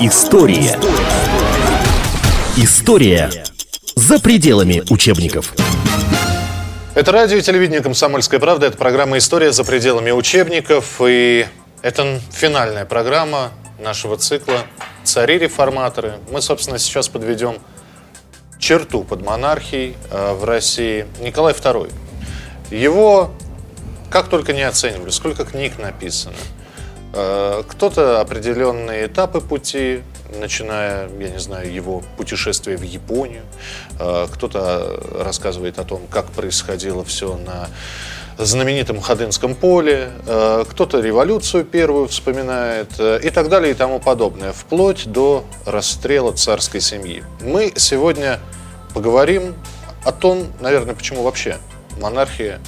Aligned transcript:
История. 0.00 0.78
История 2.56 3.30
за 3.94 4.18
пределами 4.18 4.82
учебников. 4.88 5.52
Это 6.94 7.12
радио 7.12 7.36
и 7.36 7.42
телевидение 7.42 7.82
«Комсомольская 7.82 8.40
правда». 8.40 8.68
Это 8.68 8.78
программа 8.78 9.18
«История 9.18 9.52
за 9.52 9.64
пределами 9.64 10.12
учебников». 10.12 11.02
И 11.06 11.46
это 11.82 12.20
финальная 12.32 12.86
программа 12.86 13.50
нашего 13.78 14.16
цикла 14.16 14.60
«Цари-реформаторы». 15.04 16.14
Мы, 16.30 16.40
собственно, 16.40 16.78
сейчас 16.78 17.08
подведем 17.08 17.58
черту 18.58 19.04
под 19.04 19.26
монархией 19.26 19.94
э, 20.10 20.32
в 20.32 20.44
России. 20.44 21.06
Николай 21.20 21.52
II. 21.52 21.92
Его 22.70 23.30
как 24.10 24.28
только 24.28 24.54
не 24.54 24.62
оценивали, 24.62 25.10
сколько 25.10 25.44
книг 25.44 25.78
написано. 25.78 26.36
Э, 27.18 27.62
кто-то 27.66 28.20
определенные 28.20 29.06
этапы 29.06 29.40
пути, 29.40 30.02
начиная, 30.38 31.08
я 31.18 31.30
не 31.30 31.38
знаю, 31.38 31.72
его 31.72 32.02
путешествие 32.18 32.76
в 32.76 32.82
Японию. 32.82 33.42
Э, 33.98 34.26
кто-то 34.30 35.00
рассказывает 35.24 35.78
о 35.78 35.84
том, 35.84 36.02
как 36.10 36.26
происходило 36.26 37.04
все 37.06 37.38
на 37.38 37.68
знаменитом 38.36 39.00
Ходынском 39.00 39.54
поле, 39.54 40.10
э, 40.26 40.64
кто-то 40.68 41.00
революцию 41.00 41.64
первую 41.64 42.06
вспоминает 42.06 43.00
и 43.00 43.30
так 43.30 43.48
далее 43.48 43.70
и 43.70 43.74
тому 43.74 43.98
подобное, 43.98 44.52
вплоть 44.52 45.10
до 45.10 45.42
расстрела 45.64 46.32
царской 46.32 46.82
семьи. 46.82 47.24
Мы 47.40 47.72
сегодня 47.76 48.40
поговорим 48.92 49.54
о 50.04 50.12
том, 50.12 50.48
наверное, 50.60 50.94
почему 50.94 51.22
вообще 51.22 51.56
монархия 51.98 52.60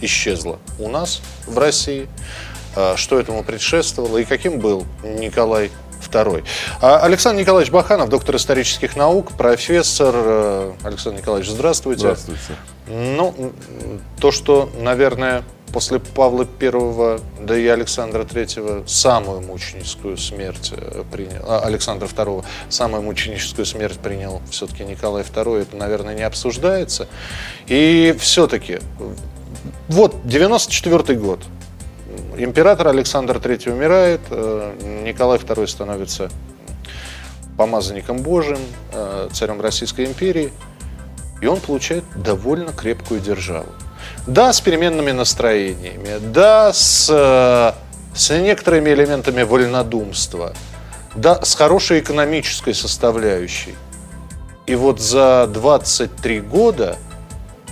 исчезла 0.00 0.60
у 0.78 0.88
нас 0.88 1.22
в 1.46 1.58
России, 1.58 2.06
а, 2.06 2.55
что 2.96 3.18
этому 3.18 3.42
предшествовало 3.42 4.18
и 4.18 4.24
каким 4.24 4.58
был 4.58 4.86
Николай 5.02 5.70
II. 6.08 6.44
А, 6.80 6.98
Александр 6.98 7.40
Николаевич 7.40 7.72
Баханов, 7.72 8.08
доктор 8.08 8.36
исторических 8.36 8.96
наук, 8.96 9.32
профессор. 9.32 10.14
Э, 10.14 10.72
Александр 10.82 11.20
Николаевич, 11.20 11.50
здравствуйте. 11.50 12.00
Здравствуйте. 12.00 12.56
Ну, 12.86 13.52
то, 14.20 14.30
что, 14.30 14.70
наверное, 14.78 15.42
после 15.72 15.98
Павла 15.98 16.46
I, 16.60 17.20
да 17.40 17.56
и 17.56 17.66
Александра 17.66 18.22
III 18.22 18.86
самую 18.86 19.42
мученическую 19.42 20.16
смерть 20.16 20.72
э, 20.76 21.02
принял, 21.10 21.42
а, 21.46 21.60
Александра 21.60 22.06
II 22.06 22.44
самую 22.68 23.02
мученическую 23.02 23.66
смерть 23.66 23.98
принял 23.98 24.40
все-таки 24.50 24.84
Николай 24.84 25.22
II, 25.22 25.62
это, 25.62 25.76
наверное, 25.76 26.14
не 26.14 26.22
обсуждается. 26.22 27.08
И 27.66 28.14
все-таки 28.18 28.78
вот, 29.88 30.16
94 30.24 31.18
год. 31.18 31.40
Император 32.38 32.88
Александр 32.88 33.38
III 33.38 33.72
умирает, 33.72 34.20
э, 34.30 35.02
Николай 35.04 35.38
II 35.38 35.66
становится 35.66 36.30
помазанником 37.56 38.18
Божьим, 38.18 38.58
э, 38.92 39.28
царем 39.32 39.60
Российской 39.60 40.04
империи, 40.04 40.52
и 41.40 41.46
он 41.46 41.60
получает 41.60 42.04
довольно 42.14 42.72
крепкую 42.72 43.20
державу. 43.20 43.68
Да, 44.26 44.52
с 44.52 44.60
переменными 44.60 45.12
настроениями, 45.12 46.18
да, 46.20 46.74
с, 46.74 47.08
э, 47.10 47.72
с 48.14 48.30
некоторыми 48.38 48.90
элементами 48.90 49.42
вольнодумства, 49.42 50.52
да, 51.14 51.42
с 51.42 51.54
хорошей 51.54 52.00
экономической 52.00 52.74
составляющей. 52.74 53.74
И 54.66 54.74
вот 54.74 55.00
за 55.00 55.48
23 55.50 56.40
года 56.40 56.98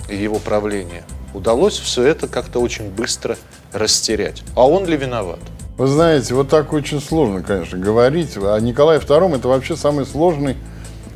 его 0.09 0.39
правления– 0.39 1.03
удалось 1.35 1.77
все 1.77 2.03
это 2.03 2.27
как-то 2.27 2.59
очень 2.59 2.89
быстро 2.89 3.37
растерять. 3.73 4.43
А 4.55 4.67
он 4.67 4.85
ли 4.85 4.97
виноват? 4.97 5.39
Вы 5.77 5.87
знаете, 5.87 6.33
вот 6.33 6.49
так 6.49 6.71
очень 6.71 7.01
сложно, 7.01 7.43
конечно, 7.43 7.77
говорить. 7.77 8.31
А 8.37 8.57
Николай 8.59 8.97
II 8.97 9.35
это 9.35 9.47
вообще 9.49 9.75
самый 9.75 10.05
сложный 10.05 10.55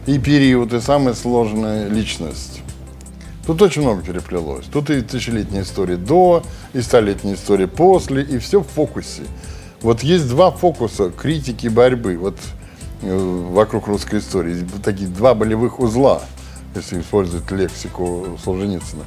и 0.05 0.19
период, 0.19 0.73
и 0.73 0.81
самая 0.81 1.13
сложная 1.13 1.87
личность. 1.87 2.61
Тут 3.45 3.61
очень 3.61 3.81
много 3.81 4.03
переплелось. 4.03 4.65
Тут 4.65 4.89
и 4.89 5.01
тысячелетняя 5.01 5.63
история 5.63 5.95
до, 5.95 6.43
и 6.73 6.81
столетняя 6.81 7.35
история 7.35 7.67
после, 7.67 8.21
и 8.21 8.37
все 8.37 8.59
в 8.61 8.67
фокусе. 8.67 9.23
Вот 9.81 10.03
есть 10.03 10.27
два 10.27 10.51
фокуса 10.51 11.09
критики 11.09 11.67
борьбы 11.67 12.17
вот, 12.17 12.35
э, 13.01 13.17
вокруг 13.49 13.87
русской 13.87 14.19
истории. 14.19 14.67
Такие 14.83 15.07
два 15.07 15.33
болевых 15.33 15.79
узла, 15.79 16.21
если 16.75 16.99
использовать 16.99 17.49
лексику 17.49 18.37
Солженицына. 18.43 19.05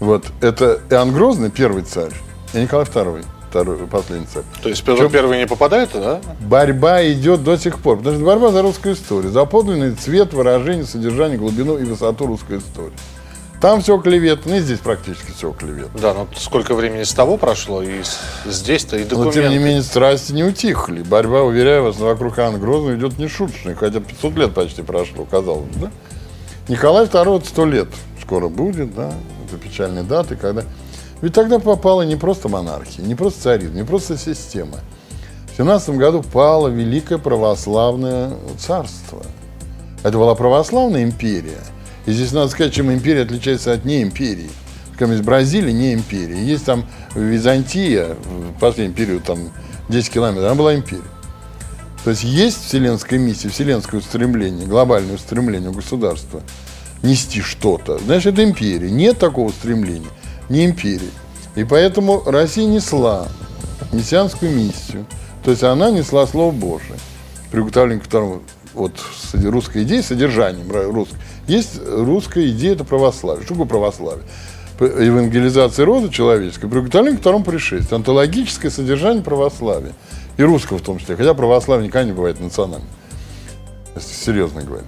Вот. 0.00 0.24
Это 0.40 0.80
Иоанн 0.90 1.12
Грозный, 1.12 1.50
первый 1.50 1.82
царь, 1.82 2.12
и 2.54 2.58
Николай 2.60 2.86
II, 2.86 3.24
второй, 3.50 3.78
последний 3.86 4.26
царь. 4.26 4.44
То 4.62 4.68
есть 4.68 4.82
Петр 4.84 5.08
Первый 5.08 5.38
не 5.38 5.46
попадает, 5.46 5.90
да? 5.92 6.20
Борьба 6.40 7.04
идет 7.10 7.42
до 7.42 7.56
сих 7.56 7.78
пор. 7.78 7.98
Потому 7.98 8.16
что 8.16 8.24
борьба 8.24 8.50
за 8.50 8.62
русскую 8.62 8.94
историю. 8.94 9.32
За 9.32 9.44
подлинный 9.44 9.92
цвет, 9.94 10.32
выражение, 10.32 10.84
содержание, 10.84 11.38
глубину 11.38 11.78
и 11.78 11.84
высоту 11.84 12.26
русской 12.26 12.58
истории. 12.58 12.92
Там 13.60 13.80
все 13.80 13.98
клевет, 13.98 14.46
ну 14.46 14.54
и 14.54 14.60
здесь 14.60 14.78
практически 14.78 15.32
все 15.32 15.50
клевет. 15.50 15.88
Да, 16.00 16.14
но 16.14 16.28
сколько 16.36 16.76
времени 16.76 17.02
с 17.02 17.12
того 17.12 17.36
прошло, 17.38 17.82
и 17.82 18.02
здесь-то, 18.46 18.96
и 18.96 19.02
документы. 19.02 19.40
Но 19.40 19.48
тем 19.48 19.50
не 19.50 19.58
менее 19.58 19.82
страсти 19.82 20.30
не 20.30 20.44
утихли. 20.44 21.02
Борьба, 21.02 21.42
уверяю 21.42 21.82
вас, 21.82 21.96
вокруг 21.96 22.38
Иоанна 22.38 22.58
Грозного 22.58 22.94
идет 22.94 23.18
не 23.18 23.26
шуточная, 23.26 23.74
хотя 23.74 23.98
500 23.98 24.34
лет 24.36 24.54
почти 24.54 24.82
прошло, 24.82 25.24
казалось 25.24 25.66
бы, 25.70 25.86
да? 25.86 25.90
Николай 26.68 27.06
II 27.06 27.44
100 27.44 27.66
лет 27.66 27.88
скоро 28.22 28.48
будет, 28.48 28.94
да, 28.94 29.12
это 29.48 29.56
печальные 29.56 30.04
даты, 30.04 30.36
когда... 30.36 30.64
Ведь 31.20 31.32
тогда 31.32 31.58
попала 31.58 32.02
не 32.02 32.16
просто 32.16 32.48
монархия, 32.48 33.04
не 33.04 33.14
просто 33.14 33.42
царизм, 33.42 33.74
не 33.74 33.84
просто 33.84 34.16
система. 34.16 34.78
В 35.52 35.56
17 35.56 35.90
году 35.96 36.22
пало 36.22 36.68
Великое 36.68 37.18
Православное 37.18 38.34
Царство. 38.58 39.22
Это 40.04 40.16
была 40.16 40.36
православная 40.36 41.02
империя. 41.02 41.58
И 42.06 42.12
здесь 42.12 42.30
надо 42.30 42.48
сказать, 42.48 42.72
чем 42.72 42.92
империя 42.92 43.22
отличается 43.22 43.72
от 43.72 43.84
неимперии. 43.84 44.50
Как 44.96 45.08
есть 45.08 45.24
Бразилия 45.24 45.72
не 45.72 45.92
империя. 45.92 46.40
Есть 46.40 46.64
там 46.64 46.86
Византия, 47.14 48.16
в 48.24 48.58
последний 48.60 48.94
период, 48.94 49.24
там 49.24 49.38
10 49.88 50.10
километров, 50.10 50.46
она 50.46 50.54
была 50.54 50.74
империей. 50.76 51.04
То 52.04 52.10
есть 52.10 52.22
есть 52.22 52.64
вселенская 52.64 53.18
миссия, 53.18 53.48
вселенское 53.48 54.00
устремление, 54.00 54.66
глобальное 54.66 55.16
устремление 55.16 55.72
государства– 55.72 56.42
нести 57.02 57.40
что-то, 57.40 57.98
значит, 57.98 58.34
это 58.34 58.44
империя. 58.44 58.90
Нет 58.90 59.18
такого 59.18 59.50
стремления, 59.50 60.08
не 60.48 60.64
империи. 60.64 61.10
И 61.54 61.64
поэтому 61.64 62.22
Россия 62.26 62.66
несла 62.66 63.28
мессианскую 63.92 64.54
миссию. 64.54 65.06
То 65.44 65.50
есть 65.50 65.62
она 65.62 65.90
несла 65.90 66.26
Слово 66.26 66.52
Божие. 66.52 66.98
Приготовление 67.50 68.02
к 68.02 68.06
второму 68.06 68.42
вот 68.74 68.92
русской 69.32 69.82
идеи, 69.82 70.00
содержанием 70.00 70.70
русской. 70.92 71.16
Есть 71.46 71.80
русская 71.84 72.48
идея, 72.50 72.74
это 72.74 72.84
православие. 72.84 73.44
Что 73.44 73.54
такое 73.54 73.66
православие? 73.66 74.24
Евангелизация 74.78 75.84
рода 75.84 76.08
человеческого, 76.08 76.70
приготовление 76.70 77.18
к 77.18 77.20
второму 77.20 77.44
пришествию. 77.44 77.96
Антологическое 77.96 78.70
содержание 78.70 79.22
православия. 79.22 79.92
И 80.36 80.42
русского 80.42 80.78
в 80.78 80.82
том 80.82 80.98
числе. 80.98 81.16
Хотя 81.16 81.34
православие 81.34 81.88
никогда 81.88 82.04
не 82.04 82.12
бывает 82.12 82.38
национальным. 82.40 82.88
Если 83.96 84.14
серьезно 84.14 84.62
говоря. 84.62 84.84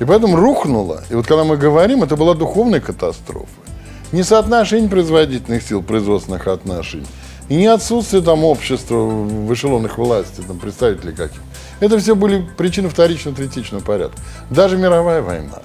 И 0.00 0.04
поэтому 0.04 0.36
рухнуло. 0.36 1.04
И 1.08 1.14
вот 1.14 1.26
когда 1.26 1.44
мы 1.44 1.56
говорим, 1.56 2.02
это 2.02 2.16
была 2.16 2.34
духовная 2.34 2.80
катастрофа. 2.80 3.48
Не 4.12 4.22
соотношение 4.22 4.88
производительных 4.88 5.62
сил, 5.62 5.82
производственных 5.82 6.46
отношений, 6.46 7.06
и 7.48 7.56
не 7.56 7.66
отсутствие 7.66 8.22
там 8.22 8.44
общества 8.44 8.96
в 8.96 9.52
эшелонах 9.52 9.98
власти, 9.98 10.40
там 10.46 10.58
представителей 10.58 11.12
каких. 11.12 11.40
Это 11.80 11.98
все 11.98 12.14
были 12.14 12.46
причины 12.56 12.88
вторичного, 12.88 13.36
третичного 13.36 13.82
порядка. 13.82 14.18
Даже 14.50 14.76
мировая 14.76 15.20
война, 15.20 15.62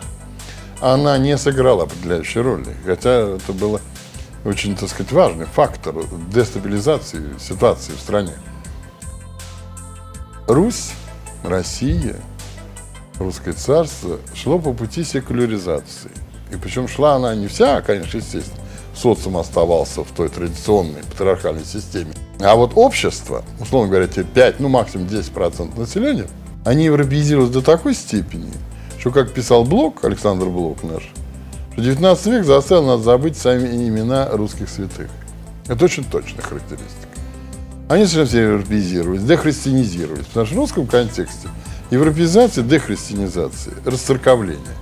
она 0.82 1.18
не 1.18 1.38
сыграла 1.38 1.84
определяющей 1.84 2.40
роли. 2.40 2.76
Хотя 2.86 3.36
это 3.36 3.54
было 3.54 3.82
очень, 4.46 4.76
так 4.76 4.90
сказать, 4.90 5.12
важный 5.12 5.46
фактор 5.46 5.96
дестабилизации 6.34 7.24
ситуации 7.40 7.94
в 7.94 8.00
стране. 8.00 8.34
Русь, 10.48 10.92
Россия– 11.44 12.16
русское 13.20 13.54
царство 13.54 14.20
шло 14.34 14.60
по 14.60 14.74
пути 14.74 15.04
секуляризации. 15.04 16.12
И 16.52 16.56
причем 16.56 16.88
шла 16.88 17.16
она 17.16 17.36
не 17.36 17.48
вся, 17.48 17.82
конечно, 17.82 18.18
естественно, 18.18 18.60
социум 18.96 19.38
оставался 19.38 20.04
в 20.04 20.12
той 20.12 20.30
традиционной 20.30 21.04
патриархальной 21.04 21.66
системе. 21.66 22.12
А 22.40 22.56
вот 22.56 22.72
общество, 22.76 23.44
условно 23.60 23.90
говоря, 23.90 24.08
те 24.08 24.24
5, 24.24 24.60
ну 24.60 24.70
максимум 24.70 25.08
10% 25.08 25.80
населения, 25.80 26.28
они 26.66 26.86
европеизировались 26.86 27.52
до 27.52 27.62
такой 27.62 27.94
степени, 27.94 28.52
что, 28.98 29.12
как 29.12 29.32
писал 29.32 29.64
Блок, 29.64 30.04
Александр 30.04 30.48
Блок 30.48 30.84
наш, 30.84 31.12
что 31.74 31.82
19 31.82 32.26
век 32.28 32.46
заставил 32.46 32.86
нас 32.86 33.02
забыть 33.02 33.38
сами 33.38 33.68
имена 33.88 34.30
русских 34.32 34.70
святых. 34.70 35.10
Это 35.68 35.86
очень 35.86 36.04
точная 36.04 36.42
характеристика. 36.42 37.08
Они 37.90 38.06
совсем 38.06 38.26
все 38.28 38.42
европеизировались, 38.42 39.24
дехристианизировались, 39.24 40.26
потому 40.26 40.46
что 40.46 40.56
в 40.56 40.58
русском 40.60 40.88
контексте– 40.88 41.48
Европеизация, 41.92 42.64
дехристианизация, 42.64 43.74
расцерковление. 43.86 44.76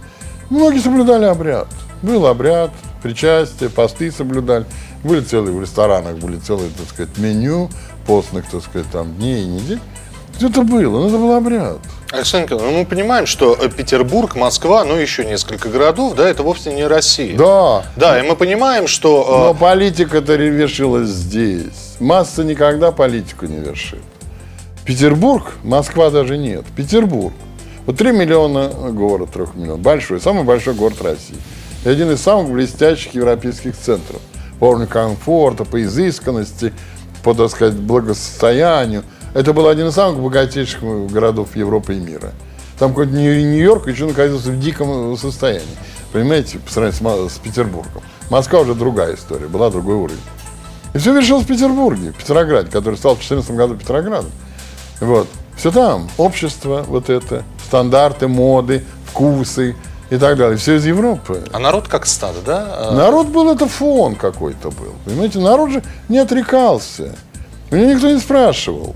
Многие 0.50 0.80
соблюдали 0.80 1.26
обряд. 1.26 1.68
Был 2.02 2.26
обряд, 2.28 2.72
причастие, 3.02 3.70
посты 3.70 4.12
соблюдали. 4.12 4.66
Были 5.04 5.22
целые 5.22 5.56
в 5.56 5.62
ресторанах, 5.62 6.18
были 6.18 6.38
целые, 6.38 6.70
так 6.78 6.88
сказать, 6.88 7.18
меню 7.18 7.70
постных, 8.06 8.50
так 8.50 8.64
сказать, 8.64 8.88
там 8.92 9.14
дней 9.16 9.44
и 9.44 9.46
недель. 9.46 9.80
Это 10.40 10.62
было, 10.62 11.00
но 11.00 11.08
это 11.08 11.18
был 11.18 11.32
обряд. 11.32 11.78
Александр 12.12 12.46
Николаевич, 12.46 12.74
ну 12.74 12.80
мы 12.80 12.86
понимаем, 12.86 13.26
что 13.26 13.58
э, 13.60 13.70
Петербург, 13.70 14.36
Москва, 14.36 14.84
ну 14.86 14.96
еще 14.96 15.26
несколько 15.26 15.70
городов, 15.70 16.16
да, 16.16 16.30
это 16.30 16.44
вовсе 16.44 16.74
не 16.74 16.86
Россия. 16.86 17.36
Да. 17.38 17.84
Да, 17.96 18.20
и 18.20 18.28
мы 18.28 18.36
понимаем, 18.36 18.88
что... 18.88 19.26
Но 19.28 19.52
э, 19.52 19.60
политика-то 19.60 20.36
вершилась 20.36 21.10
здесь. 21.10 21.96
Масса 22.00 22.44
никогда 22.44 22.92
политику 22.92 23.46
не 23.46 23.58
вершит. 23.58 24.02
Петербург, 24.88 25.52
Москва 25.66 26.10
даже 26.10 26.38
нет. 26.38 26.64
Петербург. 26.74 27.34
Вот 27.86 27.98
3 27.98 28.14
миллиона 28.14 28.70
город, 28.92 29.32
3 29.34 29.48
миллионов. 29.56 29.82
Большой, 29.82 30.22
самый 30.22 30.46
большой 30.46 30.76
город 30.76 31.02
России. 31.02 31.36
И 31.84 31.90
один 31.90 32.10
из 32.10 32.22
самых 32.22 32.50
блестящих 32.54 33.14
европейских 33.14 33.76
центров. 33.78 34.22
По 34.60 34.70
уровню 34.70 34.88
комфорта, 34.88 35.66
по 35.66 35.84
изысканности, 35.84 36.74
по, 37.22 37.34
так 37.34 37.52
сказать, 37.52 37.76
благосостоянию. 37.76 39.04
Это 39.34 39.52
был 39.52 39.68
один 39.68 39.88
из 39.88 39.94
самых 39.94 40.22
богатейших 40.22 40.82
городов 41.12 41.58
Европы 41.58 41.96
и 41.96 42.00
мира. 42.00 42.32
Там 42.80 42.94
Нью- 42.94 43.42
Нью-Йорк 43.42 43.88
еще 43.88 44.06
находился 44.06 44.52
в 44.52 44.60
диком 44.60 45.18
состоянии. 45.18 45.68
Понимаете, 46.14 46.60
по 46.60 46.72
сравнению 46.72 47.30
с, 47.30 47.34
с 47.34 47.38
Петербургом. 47.40 48.02
Москва 48.30 48.62
уже 48.62 48.74
другая 48.74 49.16
история, 49.16 49.48
была 49.48 49.70
другой 49.70 49.96
уровень. 49.96 50.22
И 50.94 50.98
все 50.98 51.14
вершилось 51.14 51.44
в 51.44 51.48
Петербурге, 51.48 52.14
в 52.14 52.18
Петрограде, 52.18 52.72
который 52.72 52.96
стал 52.96 53.16
в 53.16 53.20
2014 53.20 53.52
году 53.52 53.76
Петроградом. 53.76 54.32
Вот. 55.00 55.28
Все 55.56 55.72
там. 55.72 56.10
Общество 56.18 56.84
вот 56.88 57.10
это, 57.10 57.44
стандарты, 57.66 58.28
моды, 58.28 58.84
вкусы 59.06 59.76
и 60.10 60.18
так 60.18 60.38
далее. 60.38 60.58
Все 60.58 60.76
из 60.76 60.86
Европы. 60.86 61.44
А 61.52 61.60
народ 61.60 61.88
как 61.88 62.06
стадо, 62.06 62.40
да? 62.46 62.90
Э, 62.92 62.96
Народ 62.96 63.28
был, 63.28 63.50
это 63.52 63.68
фон 63.68 64.16
какой-то 64.16 64.70
был. 64.70 64.94
Понимаете, 65.06 65.40
народ 65.40 65.72
же 65.72 65.84
не 66.10 66.20
отрекался. 66.20 67.16
Него 67.72 67.92
никто 67.94 68.10
не 68.10 68.20
спрашивал. 68.20 68.96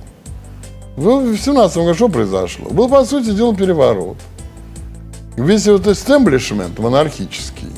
В 0.95 1.35
17 1.37 1.77
году 1.77 1.93
что 1.95 2.09
произошло? 2.09 2.69
Был, 2.69 2.87
по 2.89 3.03
сути 3.05 3.31
дела, 3.31 3.55
переворот. 3.55 4.17
Весь 5.37 5.65
вот 5.67 5.87
истеблишмент 5.87 6.77
монархический, 6.77 7.69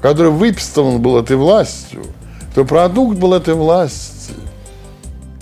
который 0.00 0.32
выпистован 0.32 1.00
был 1.00 1.18
этой 1.18 1.36
властью, 1.36 2.02
то 2.54 2.64
продукт 2.64 3.18
был 3.18 3.34
этой 3.34 3.54
власти. 3.54 4.15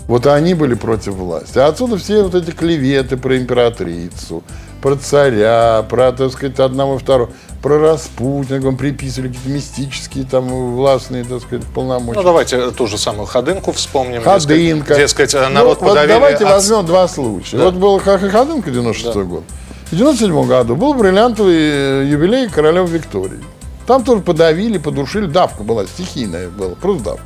Вот 0.07 0.27
они 0.27 0.55
были 0.55 0.75
против 0.75 1.15
власти. 1.15 1.59
А 1.59 1.69
отсюда 1.69 1.97
все 1.97 2.23
вот 2.23 2.35
эти 2.35 2.51
клеветы 2.51 3.17
про 3.17 3.39
императрицу, 3.39 4.43
про 4.83 4.97
царя, 4.97 5.85
про, 5.89 6.13
так 6.13 6.31
сказать, 6.33 6.59
одного 6.61 6.99
второго, 6.99 7.31
про 7.63 7.79
Распутина, 7.79 8.61
вам 8.61 8.77
приписывали 8.77 9.29
какие-то 9.29 9.49
мистические 9.49 10.25
там 10.25 10.75
властные, 10.77 11.25
так 11.25 11.41
сказать, 11.41 11.65
полномочия. 11.75 12.19
Ну, 12.19 12.23
давайте 12.23 12.71
ту 12.73 12.87
же 12.87 12.99
самую 12.99 13.25
Ходынку 13.27 13.73
вспомним. 13.73 14.23
Ходынка. 14.23 14.95
Дескать, 14.97 15.31
дескать, 15.31 15.49
Ну, 15.49 15.55
народ 15.55 15.81
вот 15.81 15.89
подавили 15.89 16.13
давайте 16.13 16.45
от- 16.45 16.53
возьмем 16.53 16.85
два 16.85 17.09
случая. 17.09 17.57
Да. 17.57 17.65
Вот 17.65 17.75
был 17.75 17.99
Ходынка 17.99 18.71
96 18.71 19.17
год. 19.27 19.45
В 19.91 19.97
97 19.97 20.47
году 20.47 20.77
был 20.77 20.93
бриллиантовый 20.95 21.57
э, 21.57 22.07
юбилей 22.07 22.49
королевы 22.51 22.89
Виктории. 22.99 23.41
Там 23.87 24.03
тоже 24.05 24.21
подавили, 24.23 24.77
подушили. 24.79 25.27
Давка 25.27 25.63
была 25.63 25.87
стихийная, 25.87 26.49
была, 26.49 26.75
просто 26.75 27.05
давка. 27.05 27.23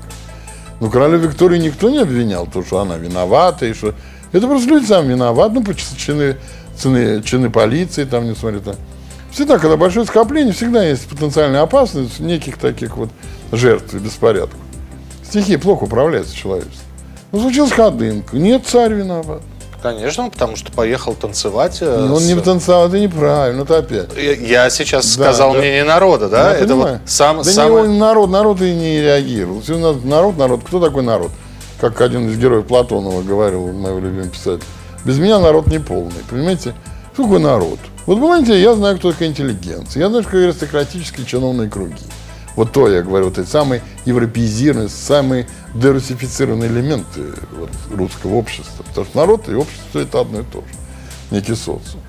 Но 0.80 0.90
королеву 0.90 1.26
Викторию 1.26 1.60
никто 1.60 1.90
не 1.90 1.98
обвинял, 1.98 2.46
то, 2.46 2.64
что 2.64 2.78
она 2.80 2.96
виновата. 2.96 3.66
И 3.66 3.72
что... 3.72 3.94
Это 4.32 4.46
просто 4.46 4.68
люди 4.68 4.86
сами 4.86 5.12
виноваты. 5.12 5.54
Ну, 5.54 5.64
чины, 5.96 6.36
цены, 6.76 7.22
чины 7.22 7.50
полиции, 7.50 8.04
там, 8.04 8.28
несмотря 8.28 8.60
на... 8.60 8.74
Всегда, 9.30 9.58
когда 9.58 9.76
большое 9.76 10.06
скопление, 10.06 10.52
всегда 10.52 10.84
есть 10.84 11.06
потенциальная 11.08 11.62
опасность 11.62 12.18
неких 12.18 12.58
таких 12.58 12.96
вот 12.96 13.10
жертв 13.52 13.94
и 13.94 13.98
беспорядков. 13.98 14.58
Стихия 15.22 15.58
плохо 15.58 15.84
управляется 15.84 16.34
человечеством. 16.34 16.86
Ну, 17.32 17.40
случилась 17.40 17.72
ходынка. 17.72 18.36
Нет, 18.36 18.66
царь 18.66 18.94
виноват. 18.94 19.42
Конечно, 19.82 20.28
потому 20.28 20.56
что 20.56 20.72
поехал 20.72 21.14
танцевать. 21.14 21.78
э, 21.82 22.08
Он 22.12 22.18
с- 22.20 22.26
не 22.26 22.34
танцевал, 22.40 22.88
это 22.88 22.98
неправильно, 22.98 23.62
это 23.62 23.78
опять. 23.78 24.08
Я- 24.16 24.32
Я 24.64 24.70
сейчас 24.70 25.04
Да, 25.06 25.12
сказал 25.24 25.52
да. 25.52 25.58
мнение 25.60 25.84
народа, 25.84 26.28
да? 26.28 26.50
Я 26.50 26.56
это 26.58 26.68
понимаю. 26.74 27.00
вот 27.00 27.08
сам, 27.10 27.36
да 27.38 27.44
самое- 27.44 27.84
не 27.84 27.92
он 27.94 27.98
народ, 27.98 28.30
народ 28.30 28.60
и 28.60 28.74
не 28.74 29.00
реагировал. 29.00 29.60
Все 29.60 29.78
народ, 29.78 30.36
народ. 30.36 30.60
Кто 30.66 30.80
такой 30.80 31.02
народ? 31.04 31.30
Как 31.80 32.00
один 32.00 32.28
из 32.28 32.36
героев 32.36 32.66
Платонова 32.66 33.22
говорил, 33.22 33.68
мой 33.72 34.00
любимый 34.00 34.28
писатель. 34.28 34.64
Без 35.04 35.18
меня 35.18 35.38
народ 35.38 35.68
не 35.68 35.78
полный. 35.78 36.24
Понимаете? 36.28 36.74
Что 37.14 37.22
такое 37.22 37.38
народ? 37.38 37.78
Вот 38.06 38.16
понимаете, 38.18 38.60
я 38.60 38.74
знаю, 38.74 38.98
кто 38.98 39.12
такая 39.12 39.28
интеллигенция. 39.28 40.00
Я 40.02 40.08
знаю, 40.08 40.22
что 40.22 40.30
такое 40.32 40.44
аристократические 40.48 41.24
чиновные 41.24 41.70
круги. 41.70 41.94
Вот 42.58 42.72
то, 42.72 42.88
я 42.88 43.02
говорю, 43.02 43.26
вот 43.26 43.38
эти 43.38 43.48
самые 43.48 43.82
европеизированные, 44.04 44.88
самые 44.88 45.46
дерусифицированные 45.76 46.68
элементы 46.68 47.22
вот, 47.56 47.70
русского 47.94 48.34
общества. 48.34 48.82
Потому 48.82 49.06
что 49.06 49.16
народ 49.16 49.48
и 49.48 49.54
общество 49.54 50.00
это 50.00 50.20
одно 50.22 50.40
и 50.40 50.42
то 50.42 50.58
же. 50.58 50.66
Некий 51.30 51.54
социум. 51.54 52.00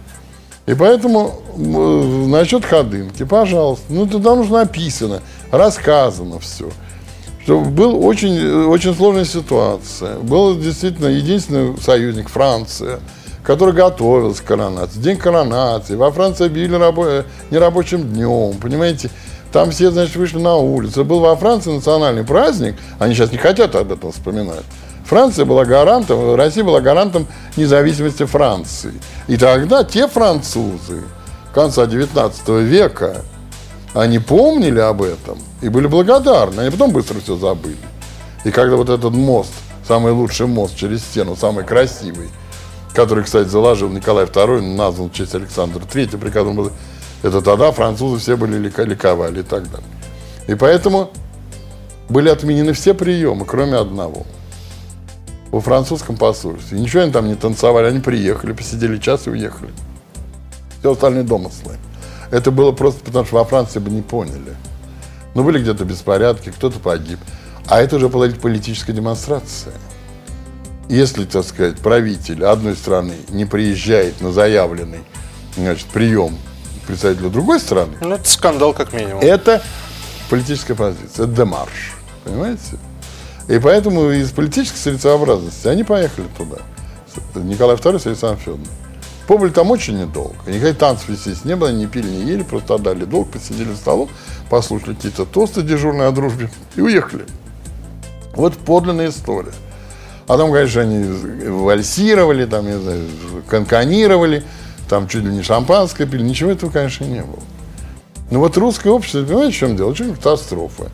И 0.65 0.73
поэтому 0.73 1.39
м, 1.55 2.31
насчет 2.31 2.65
ходынки, 2.65 3.25
пожалуйста, 3.25 3.85
ну 3.89 4.07
туда 4.07 4.33
нужно 4.33 4.61
написано, 4.61 5.21
рассказано 5.51 6.39
все. 6.39 6.71
Что 7.43 7.59
был 7.59 8.03
очень, 8.03 8.35
э, 8.35 8.65
очень 8.65 8.95
сложная 8.95 9.25
ситуация. 9.25 10.17
Был 10.17 10.57
действительно 10.59 11.09
единственный 11.09 11.79
союзник 11.79 12.27
Франция, 12.27 13.01
который 13.43 13.75
готовился 13.75 14.41
к 14.41 14.47
коронации. 14.47 14.99
День 14.99 15.17
коронации. 15.17 15.95
Во 15.95 16.11
Франции 16.11 16.47
объявили 16.47 16.75
рабо- 16.75 17.25
нерабочим 17.51 18.01
днем, 18.01 18.55
понимаете? 18.59 19.11
Там 19.51 19.71
все, 19.71 19.89
значит, 19.91 20.15
вышли 20.15 20.37
на 20.37 20.55
улицу. 20.55 21.03
Был 21.03 21.21
во 21.21 21.35
Франции 21.35 21.71
национальный 21.71 22.23
праздник. 22.23 22.75
Они 22.99 23.15
сейчас 23.15 23.31
не 23.31 23.37
хотят 23.37 23.75
об 23.75 23.91
этом 23.91 24.11
вспоминать. 24.11 24.63
Франция 25.05 25.45
была 25.45 25.65
гарантом, 25.65 26.35
Россия 26.35 26.63
была 26.63 26.81
гарантом 26.81 27.25
независимости 27.57 28.25
Франции. 28.25 28.93
И 29.27 29.37
тогда 29.37 29.83
те 29.83 30.07
французы 30.07 31.03
конца 31.51 31.87
19 31.87 32.47
века, 32.63 33.23
они 33.95 34.19
помнили 34.19 34.79
об 34.79 35.01
этом 35.01 35.39
и 35.61 35.69
были 35.69 35.87
благодарны. 35.87 36.61
Они 36.61 36.69
потом 36.69 36.91
быстро 36.91 37.19
все 37.19 37.35
забыли. 37.37 37.75
И 38.45 38.51
когда 38.51 38.75
вот 38.75 38.89
этот 38.89 39.11
мост, 39.13 39.51
самый 39.87 40.11
лучший 40.13 40.45
мост 40.45 40.75
через 40.75 41.01
стену, 41.01 41.35
самый 41.35 41.63
красивый, 41.63 42.29
который, 42.93 43.23
кстати, 43.23 43.47
заложил 43.47 43.89
Николай 43.89 44.25
II, 44.25 44.61
назван 44.75 45.09
в 45.09 45.13
честь 45.13 45.33
Александра 45.33 45.79
III, 45.81 46.17
при 46.19 46.29
котором 46.29 46.55
был- 46.55 46.71
это 47.21 47.41
тогда 47.41 47.71
французы 47.71 48.19
все 48.19 48.37
были 48.37 48.57
лика- 48.57 48.83
ликовали 48.83 49.41
и 49.41 49.43
так 49.43 49.69
далее. 49.69 49.87
И 50.47 50.55
поэтому 50.55 51.11
были 52.07 52.29
отменены 52.29 52.73
все 52.73 52.93
приемы, 52.93 53.45
кроме 53.45 53.75
одного. 53.75 54.25
Во 55.51 55.61
французском 55.61 56.15
посольстве. 56.15 56.79
Ничего 56.79 57.03
они 57.03 57.11
там 57.11 57.27
не 57.27 57.35
танцевали, 57.35 57.87
они 57.87 57.99
приехали, 57.99 58.53
посидели 58.53 58.97
час 58.97 59.27
и 59.27 59.31
уехали. 59.31 59.71
Все 60.79 60.91
остальные 60.91 61.23
домыслы. 61.23 61.75
Это 62.31 62.51
было 62.51 62.71
просто 62.71 63.03
потому, 63.03 63.25
что 63.25 63.35
во 63.35 63.45
Франции 63.45 63.79
бы 63.79 63.89
не 63.89 64.01
поняли. 64.01 64.55
Ну, 65.33 65.43
были 65.43 65.59
где-то 65.59 65.85
беспорядки, 65.85 66.49
кто-то 66.49 66.79
погиб. 66.79 67.19
А 67.67 67.81
это 67.81 67.97
уже 67.97 68.09
была 68.09 68.27
политическая 68.29 68.93
демонстрация. 68.93 69.73
Если, 70.87 71.25
так 71.25 71.45
сказать, 71.45 71.77
правитель 71.77 72.43
одной 72.45 72.75
страны 72.75 73.15
не 73.29 73.45
приезжает 73.45 74.21
на 74.21 74.31
заявленный 74.31 75.01
значит, 75.55 75.85
прием 75.87 76.35
представителя 76.89 77.29
другой 77.29 77.59
страны, 77.59 77.93
Ну, 78.01 78.15
это 78.15 78.27
скандал 78.27 78.73
как 78.73 78.93
минимум. 78.93 79.21
это 79.21 79.61
политическая 80.29 80.73
позиция, 80.73 81.25
это 81.25 81.27
демарш. 81.27 81.93
Понимаете? 82.23 82.77
И 83.47 83.59
поэтому 83.59 84.09
из 84.09 84.31
политической 84.31 84.77
целесообразности 84.77 85.67
они 85.67 85.83
поехали 85.83 86.25
туда. 86.35 86.57
Николай 87.35 87.75
II 87.75 87.99
с 87.99 88.07
Александром 88.07 88.39
Федоровым. 88.39 88.67
Побыли 89.27 89.51
там 89.51 89.69
очень 89.69 89.99
недолго. 89.99 90.35
Никаких 90.47 90.79
танцев, 90.79 91.09
естественно, 91.09 91.51
не 91.51 91.55
было, 91.55 91.71
не 91.71 91.85
пили, 91.85 92.07
не 92.07 92.23
ели, 92.23 92.41
просто 92.41 92.73
отдали 92.75 93.05
долг, 93.05 93.29
посидели 93.29 93.69
за 93.71 93.77
столом, 93.77 94.09
послушали 94.49 94.95
какие-то 94.95 95.25
тосты 95.25 95.61
дежурные 95.61 96.07
о 96.07 96.11
дружбе 96.11 96.49
и 96.75 96.81
уехали. 96.81 97.25
Вот 98.33 98.55
подлинная 98.57 99.09
история. 99.09 99.51
А 100.27 100.37
там, 100.37 100.51
конечно, 100.51 100.81
они 100.81 101.03
вальсировали, 101.47 102.45
там, 102.45 102.65
не 102.65 102.79
знаю, 102.79 103.03
канканировали, 103.47 104.43
там 104.89 105.07
чуть 105.07 105.23
ли 105.23 105.29
не 105.29 105.43
шампанское 105.43 106.05
пили. 106.05 106.23
Ничего 106.23 106.51
этого, 106.51 106.71
конечно, 106.71 107.05
не 107.05 107.21
было. 107.21 107.39
Ну 108.31 108.39
вот 108.39 108.57
русское 108.57 108.89
общество, 108.89 109.23
понимаете, 109.23 109.55
в 109.55 109.59
чем 109.59 109.77
дело? 109.77 109.89
Очень 109.89 110.15
катастрофа. 110.15 110.91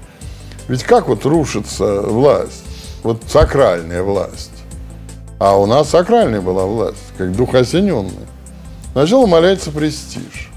Ведь 0.68 0.84
как 0.84 1.08
вот 1.08 1.25
рушится 1.25 2.02
власть? 2.02 2.64
Вот 3.04 3.24
сакральная 3.28 4.04
власть. 4.04 4.52
А 5.40 5.58
у 5.58 5.66
нас 5.66 5.90
сакральная 5.90 6.42
была 6.42 6.66
власть, 6.66 6.98
как 7.18 7.36
дух 7.36 7.56
осененный. 7.56 8.12
Сначала 8.94 9.24
умаляется 9.24 9.72
престиж. 9.72 10.50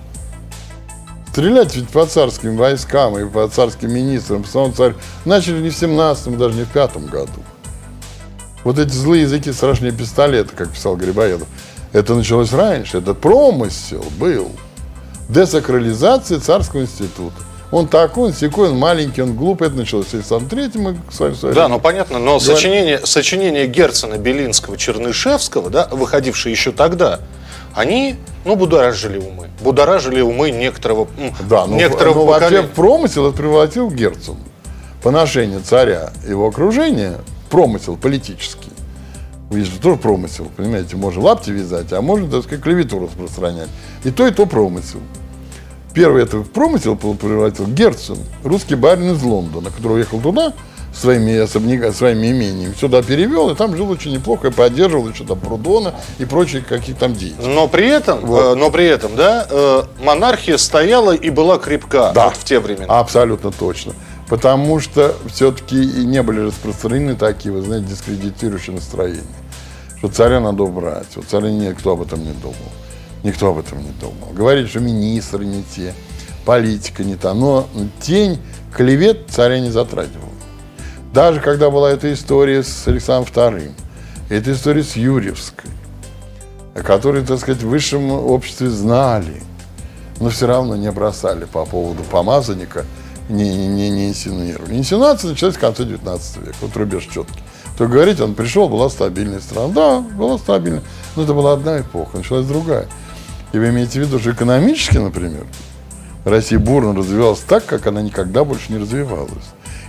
Стрелять 1.30 1.76
ведь 1.76 1.88
по 1.88 2.06
царским 2.06 2.56
войскам 2.56 3.18
и 3.18 3.28
по 3.28 3.46
царским 3.48 3.92
министрам, 3.92 4.42
по 4.42 4.48
самому 4.48 4.72
царю, 4.72 4.94
начали 5.24 5.60
не 5.60 5.70
в 5.70 5.76
17 5.76 6.36
даже 6.36 6.56
не 6.56 6.64
в 6.64 6.70
пятом 6.70 7.06
году. 7.06 7.42
Вот 8.64 8.78
эти 8.78 8.90
злые 8.92 9.22
языки 9.22 9.52
страшнее 9.52 9.92
пистолета, 9.92 10.50
как 10.56 10.70
писал 10.70 10.96
Грибоедов. 10.96 11.46
Это 11.92 12.14
началось 12.14 12.52
раньше, 12.52 12.98
это 12.98 13.14
промысел 13.14 14.04
был. 14.18 14.50
Десакрализация 15.28 16.40
царского 16.40 16.82
института. 16.82 17.36
Он 17.70 17.86
такой, 17.86 18.28
он 18.28 18.32
секой, 18.32 18.70
он 18.70 18.78
маленький, 18.78 19.22
он 19.22 19.34
глупый. 19.34 19.68
Это 19.68 19.76
началось 19.76 20.08
с 20.08 20.14
Александром 20.14 20.48
Третьим, 20.48 20.82
мы 20.82 20.98
с 21.10 21.20
вами 21.20 21.34
говорили. 21.34 21.54
Да, 21.54 21.68
ну 21.68 21.78
понятно, 21.78 22.18
но 22.18 22.40
сочинения, 22.40 23.00
сочинения 23.04 23.66
Герцена, 23.66 24.16
Белинского, 24.16 24.78
Чернышевского, 24.78 25.68
да, 25.68 25.86
выходившие 25.90 26.50
еще 26.50 26.72
тогда, 26.72 27.20
они 27.74 28.16
ну, 28.46 28.56
будоражили 28.56 29.18
умы. 29.18 29.50
Будоражили 29.60 30.22
умы 30.22 30.50
некоторого, 30.50 31.08
Да, 31.48 31.66
ну, 31.66 31.76
некоторого 31.76 32.20
ну, 32.20 32.24
вообще 32.24 32.62
в 32.62 32.70
промысел 32.70 33.28
это 33.28 33.36
превратил 33.36 33.90
Герцен. 33.90 34.36
Поношение 35.02 35.60
царя 35.60 36.10
и 36.26 36.30
его 36.30 36.48
окружения, 36.48 37.18
промысел 37.50 37.96
политический. 37.96 38.67
Видишь, 39.50 39.70
тоже 39.82 39.98
промысел, 39.98 40.50
понимаете, 40.56 40.96
можно 40.96 41.22
лапти 41.22 41.50
вязать, 41.50 41.92
а 41.92 42.02
можно, 42.02 42.30
так 42.30 42.42
сказать, 42.42 42.62
клевету 42.62 42.98
распространять. 42.98 43.68
И 44.04 44.10
то, 44.10 44.26
и 44.26 44.30
то 44.30 44.44
промысел. 44.44 45.00
Первый 45.94 46.22
это 46.22 46.38
в 46.38 46.50
промысел 46.50 46.96
превратил 46.96 47.66
Герцен, 47.66 48.18
русский 48.44 48.74
барин 48.74 49.12
из 49.12 49.22
Лондона, 49.22 49.70
который 49.70 49.94
уехал 49.94 50.20
туда 50.20 50.52
своими 50.92 51.36
особняками, 51.36 51.92
своими 51.92 52.30
имениями, 52.30 52.74
сюда 52.78 53.02
перевел, 53.02 53.50
и 53.50 53.54
там 53.54 53.76
жил 53.76 53.90
очень 53.90 54.12
неплохо, 54.12 54.48
и 54.48 54.50
поддерживал 54.50 55.08
еще 55.08 55.24
там 55.24 55.38
Прудона 55.38 55.94
и 56.18 56.24
прочие 56.24 56.62
какие 56.62 56.94
там 56.94 57.14
деятели. 57.14 57.46
Но 57.46 57.68
при 57.68 57.88
этом, 57.88 58.20
э, 58.32 58.54
но 58.54 58.70
при 58.70 58.86
этом, 58.86 59.14
да, 59.16 59.46
э, 59.48 59.82
монархия 60.02 60.56
стояла 60.56 61.12
и 61.12 61.30
была 61.30 61.58
крепка 61.58 62.12
Да. 62.14 62.26
вот 62.26 62.36
в 62.36 62.44
те 62.44 62.58
времена. 62.60 62.98
Абсолютно 62.98 63.50
точно. 63.50 63.92
Потому 64.28 64.78
что 64.78 65.16
все-таки 65.26 65.82
и 65.82 66.04
не 66.04 66.22
были 66.22 66.40
распространены 66.40 67.16
такие, 67.16 67.52
вы 67.52 67.62
знаете, 67.62 67.88
дискредитирующие 67.88 68.76
настроения. 68.76 69.22
Что 69.98 70.08
царя 70.08 70.40
надо 70.40 70.64
убрать. 70.64 71.06
Вот 71.16 71.24
царя 71.26 71.50
никто 71.50 71.92
об 71.92 72.02
этом 72.02 72.22
не 72.22 72.32
думал. 72.32 72.54
Никто 73.22 73.48
об 73.48 73.58
этом 73.58 73.78
не 73.78 73.90
думал. 74.00 74.28
Говорили, 74.32 74.66
что 74.66 74.80
министры 74.80 75.44
не 75.44 75.64
те, 75.74 75.94
политика 76.44 77.02
не 77.04 77.16
та. 77.16 77.32
Но 77.34 77.66
тень 78.00 78.38
клевет 78.74 79.26
царя 79.30 79.60
не 79.60 79.70
затрагивала. 79.70 80.28
Даже 81.12 81.40
когда 81.40 81.70
была 81.70 81.90
эта 81.90 82.12
история 82.12 82.62
с 82.62 82.86
Александром 82.86 83.32
II, 83.34 83.72
эта 84.28 84.52
история 84.52 84.84
с 84.84 84.94
Юрьевской, 84.94 85.70
которой, 86.74 87.24
так 87.24 87.40
сказать, 87.40 87.62
в 87.62 87.68
высшем 87.68 88.10
обществе 88.10 88.68
знали, 88.68 89.42
но 90.20 90.28
все 90.28 90.46
равно 90.46 90.76
не 90.76 90.90
бросали 90.92 91.46
по 91.46 91.64
поводу 91.64 92.02
помазанника, 92.04 92.84
не, 93.28 93.68
не, 93.68 93.90
не, 93.90 94.08
инсинуировали. 94.08 94.74
Инсинуация 94.76 95.30
началась 95.30 95.56
в 95.56 95.60
конце 95.60 95.84
19 95.84 96.36
века, 96.38 96.56
вот 96.60 96.76
рубеж 96.76 97.04
четкий. 97.04 97.42
То 97.76 97.86
говорить, 97.86 98.20
он 98.20 98.34
пришел, 98.34 98.68
была 98.68 98.90
стабильная 98.90 99.40
страна. 99.40 99.68
Да, 99.68 100.00
была 100.00 100.38
стабильная, 100.38 100.82
но 101.14 101.22
это 101.22 101.34
была 101.34 101.52
одна 101.52 101.80
эпоха, 101.80 102.16
началась 102.18 102.46
другая. 102.46 102.86
И 103.52 103.58
вы 103.58 103.68
имеете 103.68 104.00
в 104.00 104.06
виду, 104.06 104.18
что 104.18 104.32
экономически, 104.32 104.98
например, 104.98 105.46
Россия 106.24 106.58
бурно 106.58 106.94
развивалась 106.94 107.40
так, 107.40 107.64
как 107.66 107.86
она 107.86 108.02
никогда 108.02 108.44
больше 108.44 108.72
не 108.72 108.78
развивалась. 108.78 109.44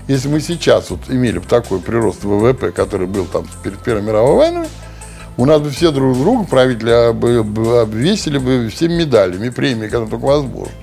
Если 0.08 0.27
мы 0.27 0.39
сейчас 0.39 0.89
вот 0.89 1.01
имели 1.10 1.39
бы 1.39 1.46
такой 1.46 1.79
прирост 1.79 2.24
ВВП, 2.24 2.72
который 2.72 3.08
был 3.08 3.25
там 3.25 3.46
перед 3.63 3.79
Первой 3.79 4.01
мировой 4.01 4.36
войной, 4.36 4.67
у 5.38 5.46
нас 5.46 5.62
бы 5.62 5.69
все 5.69 5.91
друг 5.91 6.17
друга, 6.17 6.46
правители, 6.46 7.13
бы 7.13 7.79
обвесили 7.81 8.38
бы 8.38 8.69
всеми 8.69 8.96
медалями, 8.96 9.50
премиями, 9.50 9.88
которые 9.88 10.10
только 10.10 10.25
возможно. 10.25 10.74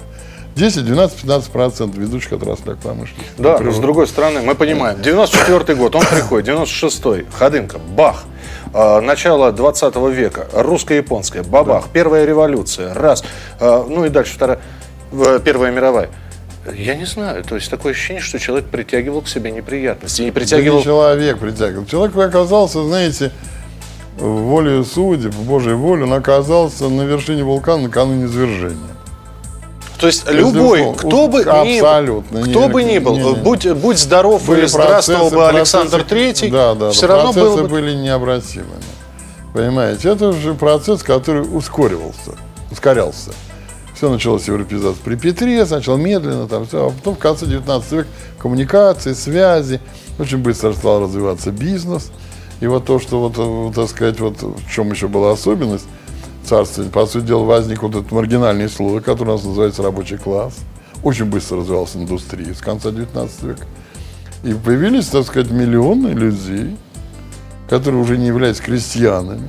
10, 0.56 0.86
12, 0.86 1.20
15 1.20 1.50
процентов 1.50 1.98
ведущих 1.98 2.32
отраслях 2.32 2.78
промышленности. 2.78 3.30
Да, 3.36 3.52
но 3.52 3.58
Прирост. 3.58 3.76
с 3.76 3.80
другой 3.80 4.06
стороны, 4.06 4.40
мы 4.40 4.54
понимаем, 4.54 5.00
94 5.02 5.78
год, 5.78 5.94
он 5.94 6.02
приходит, 6.06 6.48
96-й, 6.48 7.26
Ходынка, 7.38 7.78
бах, 7.78 8.25
А, 8.72 9.00
начало 9.02 9.52
20 9.52 9.94
века, 10.12 10.48
русско-японская, 10.54 11.42
бабах, 11.42 11.88
первая 11.92 12.25
революция, 12.25 12.94
раз, 12.94 13.22
А, 13.60 13.86
ну 13.86 14.06
и 14.06 14.08
дальше 14.08 14.34
вторая, 14.34 14.58
первая 15.44 15.70
мировая. 15.72 16.08
Я 16.75 16.94
не 16.96 17.04
знаю, 17.04 17.44
то 17.44 17.54
есть 17.54 17.70
такое 17.70 17.92
ощущение, 17.92 18.22
что 18.22 18.38
человек 18.38 18.66
притягивал 18.68 19.20
к 19.20 19.28
себе 19.28 19.50
неприятности, 19.50 20.22
не 20.22 20.30
Да 20.30 20.40
притягивал... 20.40 20.78
не 20.78 20.84
человек 20.84 21.38
притягивал. 21.38 21.84
Человек 21.84 22.16
оказался, 22.16 22.82
знаете, 22.82 23.30
волею 24.18 24.84
судеб, 24.84 25.34
Божьей 25.34 25.75
волей, 25.75 26.04
он 26.04 26.14
оказался 26.14 26.88
на 26.88 27.02
вершине 27.02 27.44
вулкана 27.44 27.84
накануне 27.84 28.25
извержения. 28.25 28.95
То 29.98 30.06
есть 30.08 30.28
любой, 30.30 30.80
Безусловно. 30.80 30.94
кто 30.98 31.28
бы 31.28 31.38
ни 31.38 31.78
Абсолютно. 31.78 32.40
кто 32.42 32.66
Не- 32.66 32.68
бы 32.68 32.84
ни 32.84 32.98
был, 32.98 33.16
не- 33.16 33.22
не. 33.32 33.34
будь, 33.36 33.66
будь 33.72 33.98
здоров 33.98 34.44
Были 34.46 34.60
или 34.60 34.66
здравствовал 34.66 35.30
бы 35.30 35.48
Александр 35.48 36.02
Третий, 36.04 36.50
да, 36.50 36.74
да, 36.74 36.90
все 36.90 37.06
да, 37.06 37.14
равно 37.16 37.32
процессы 37.32 37.56
был 37.56 37.62
бы... 37.62 37.68
были 37.68 37.94
необратимыми. 37.94 38.82
Понимаете, 39.54 40.10
это 40.10 40.32
же 40.32 40.52
процесс, 40.54 41.02
который 41.02 41.42
ускоривался, 41.42 42.32
ускорялся. 42.70 43.30
Все 43.94 44.10
началось 44.10 44.42
с 44.42 44.48
европеизации 44.48 45.00
при 45.02 45.14
Петре, 45.14 45.64
сначала 45.64 45.96
медленно, 45.96 46.46
там 46.46 46.66
все, 46.66 46.88
а 46.88 46.90
потом 46.90 47.14
в 47.14 47.18
конце 47.18 47.46
19 47.46 47.92
века 47.92 48.08
коммуникации, 48.38 49.14
связи, 49.14 49.80
очень 50.18 50.38
быстро 50.38 50.74
стал 50.74 51.00
развиваться 51.04 51.50
бизнес. 51.50 52.10
И 52.60 52.66
вот 52.66 52.84
то, 52.84 52.98
что 52.98 53.20
вот, 53.20 53.34
э, 53.38 53.72
так 53.74 53.88
сказать, 53.88 54.20
вот 54.20 54.42
в 54.42 54.70
чем 54.70 54.90
еще 54.90 55.08
была 55.08 55.32
особенность 55.32 55.86
царствования, 56.46 56.92
по 56.92 57.06
сути 57.06 57.26
дела, 57.26 57.44
возник 57.44 57.82
вот 57.82 57.94
этот 57.94 58.10
маргинальный 58.12 58.68
слой, 58.68 59.00
который 59.00 59.30
у 59.30 59.32
нас 59.32 59.44
называется 59.44 59.82
рабочий 59.82 60.16
класс. 60.16 60.54
Очень 61.02 61.26
быстро 61.26 61.58
развивалась 61.58 61.94
индустрия 61.94 62.54
с 62.54 62.60
конца 62.60 62.90
19 62.90 63.42
века. 63.42 63.66
И 64.42 64.54
появились, 64.54 65.06
так 65.06 65.26
сказать, 65.26 65.50
миллионы 65.50 66.08
людей, 66.08 66.76
которые 67.68 68.00
уже 68.00 68.16
не 68.16 68.26
являются 68.26 68.62
крестьянами, 68.62 69.48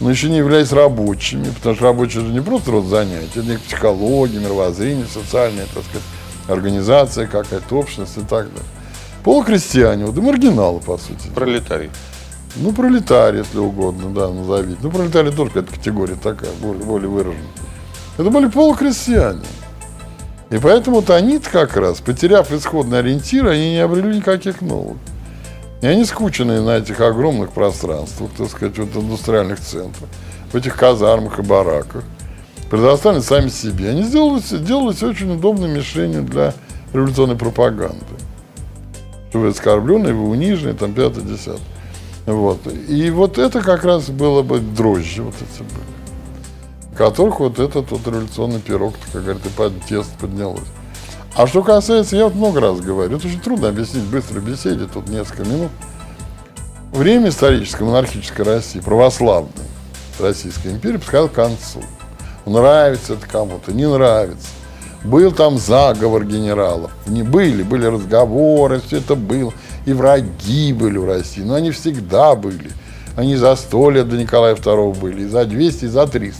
но 0.00 0.10
еще 0.10 0.28
не 0.28 0.38
являясь 0.38 0.72
рабочими, 0.72 1.50
потому 1.50 1.74
что 1.74 1.84
рабочие 1.84 2.24
же 2.24 2.32
не 2.32 2.40
просто 2.40 2.70
род 2.70 2.86
занятий, 2.86 3.28
это 3.36 3.42
некая 3.42 3.64
психология, 3.64 4.38
мировоззрение, 4.38 5.06
социальная, 5.06 5.66
так 5.74 5.84
сказать, 5.84 6.06
организация, 6.48 7.26
какая-то 7.26 7.76
общность 7.76 8.16
и 8.16 8.20
так 8.20 8.48
далее. 8.48 8.68
Полукрестьяне, 9.24 10.06
вот 10.06 10.16
и 10.16 10.20
маргиналы, 10.20 10.80
по 10.80 10.96
сути. 10.96 11.28
Пролетарий. 11.34 11.90
Ну, 12.56 12.72
пролетарий, 12.72 13.40
если 13.40 13.58
угодно, 13.58 14.10
да, 14.10 14.28
назовите. 14.30 14.78
Ну, 14.82 14.90
пролетарий 14.90 15.32
тоже 15.32 15.50
какая-то 15.50 15.74
категория 15.74 16.16
такая, 16.16 16.50
более, 16.60 16.84
более 16.84 17.08
выраженная. 17.08 17.46
Это 18.16 18.30
были 18.30 18.48
полукрестьяне. 18.48 19.44
И 20.50 20.58
поэтому 20.58 20.96
вот 20.96 21.10
они 21.10 21.38
как 21.38 21.76
раз, 21.76 22.00
потеряв 22.00 22.50
исходный 22.52 23.00
ориентир, 23.00 23.46
они 23.46 23.72
не 23.72 23.78
обрели 23.78 24.16
никаких 24.16 24.62
новых. 24.62 24.96
И 25.82 25.86
они 25.86 26.04
скученные 26.04 26.60
на 26.60 26.78
этих 26.78 27.00
огромных 27.00 27.50
пространствах, 27.50 28.30
так 28.36 28.48
сказать, 28.48 28.78
вот 28.78 28.96
индустриальных 28.96 29.60
центрах, 29.60 30.08
в 30.50 30.56
этих 30.56 30.74
казармах 30.74 31.38
и 31.38 31.42
бараках, 31.42 32.02
предоставлены 32.70 33.22
сами 33.22 33.48
себе. 33.48 33.90
Они 33.90 34.02
сделали, 34.02 34.40
сделались 34.40 35.02
очень 35.02 35.32
удобной 35.34 35.68
мишенью 35.68 36.22
для 36.22 36.54
революционной 36.92 37.36
пропаганды. 37.36 38.04
Что 39.28 39.40
вы 39.40 39.48
оскорбленные, 39.48 40.14
вы 40.14 40.28
униженные, 40.28 40.74
там, 40.74 40.94
пятое, 40.94 41.22
десятое. 41.22 41.60
Вот. 42.28 42.58
И 42.88 43.10
вот 43.10 43.38
это 43.38 43.62
как 43.62 43.84
раз 43.84 44.10
было 44.10 44.42
бы 44.42 44.60
дрожжи 44.60 45.22
вот 45.22 45.34
эти 45.34 45.62
были. 45.62 46.94
Которых 46.94 47.40
вот 47.40 47.58
этот 47.58 47.90
вот 47.90 48.06
революционный 48.06 48.60
пирог, 48.60 48.94
как 49.12 49.22
говорят, 49.22 49.46
и 49.46 49.48
под 49.48 49.82
тест 49.84 50.10
поднялось. 50.20 50.68
А 51.34 51.46
что 51.46 51.62
касается, 51.62 52.16
я 52.16 52.24
вот 52.24 52.34
много 52.34 52.60
раз 52.60 52.80
говорю, 52.80 53.16
это 53.16 53.26
очень 53.26 53.40
трудно 53.40 53.68
объяснить 53.68 54.04
в 54.04 54.10
быстрой 54.10 54.42
беседе, 54.42 54.86
тут 54.92 55.08
несколько 55.08 55.44
минут. 55.44 55.70
Время 56.92 57.30
исторической 57.30 57.84
монархической 57.84 58.44
России, 58.44 58.80
православной 58.80 59.50
Российской 60.18 60.72
империи, 60.72 60.98
подходило 60.98 61.28
к 61.28 61.32
концу. 61.32 61.82
Нравится 62.44 63.14
это 63.14 63.26
кому-то, 63.26 63.72
не 63.72 63.88
нравится. 63.88 64.48
Был 65.04 65.32
там 65.32 65.58
заговор 65.58 66.24
генералов. 66.24 66.90
Не 67.06 67.22
были, 67.22 67.62
были 67.62 67.86
разговоры, 67.86 68.80
все 68.80 68.98
это 68.98 69.14
было. 69.14 69.54
И 69.88 69.92
враги 69.94 70.74
были 70.74 70.98
в 70.98 71.06
России, 71.06 71.40
но 71.40 71.54
они 71.54 71.70
всегда 71.70 72.34
были. 72.34 72.70
Они 73.16 73.36
за 73.36 73.56
сто 73.56 73.88
лет 73.88 74.06
до 74.06 74.18
Николая 74.18 74.54
II 74.54 75.00
были, 75.00 75.22
и 75.22 75.26
за 75.26 75.46
200, 75.46 75.86
и 75.86 75.88
за 75.88 76.06
300. 76.06 76.38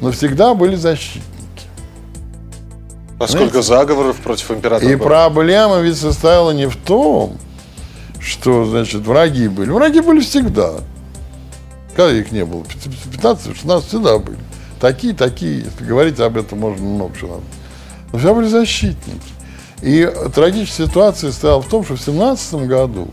Но 0.00 0.12
всегда 0.12 0.54
были 0.54 0.76
защитники. 0.76 1.26
А 3.20 3.28
сколько 3.28 3.60
заговоров 3.60 4.16
против 4.16 4.50
императора 4.50 4.90
И 4.90 4.96
было? 4.96 5.08
проблема 5.08 5.80
ведь 5.80 5.98
состояла 5.98 6.52
не 6.52 6.66
в 6.70 6.76
том, 6.76 7.36
что, 8.18 8.64
значит, 8.64 9.02
враги 9.02 9.48
были. 9.48 9.68
Враги 9.68 10.00
были 10.00 10.20
всегда. 10.20 10.76
Когда 11.94 12.12
их 12.12 12.32
не 12.32 12.46
было? 12.46 12.62
15-16 12.62 13.88
всегда 13.88 14.18
были. 14.18 14.38
Такие, 14.80 15.12
такие. 15.12 15.64
Если 15.64 15.84
говорить 15.84 16.18
об 16.18 16.38
этом, 16.38 16.60
можно 16.60 16.82
много 16.82 17.14
чего 17.14 17.28
надо. 17.34 17.42
Но 18.12 18.18
всегда 18.18 18.32
были 18.32 18.48
защитники. 18.48 19.35
И 19.82 20.10
трагическая 20.34 20.86
ситуация 20.86 21.32
стояла 21.32 21.60
в 21.60 21.68
том, 21.68 21.84
что 21.84 21.96
в 21.96 22.00
17 22.00 22.66
году 22.66 23.08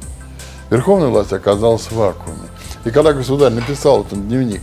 верховная 0.69 1.09
власть 1.09 1.33
оказалась 1.33 1.83
в 1.83 1.91
вакууме. 1.91 2.49
И 2.85 2.89
когда 2.89 3.13
государь 3.13 3.53
написал 3.53 4.01
этот 4.01 4.27
дневник, 4.27 4.61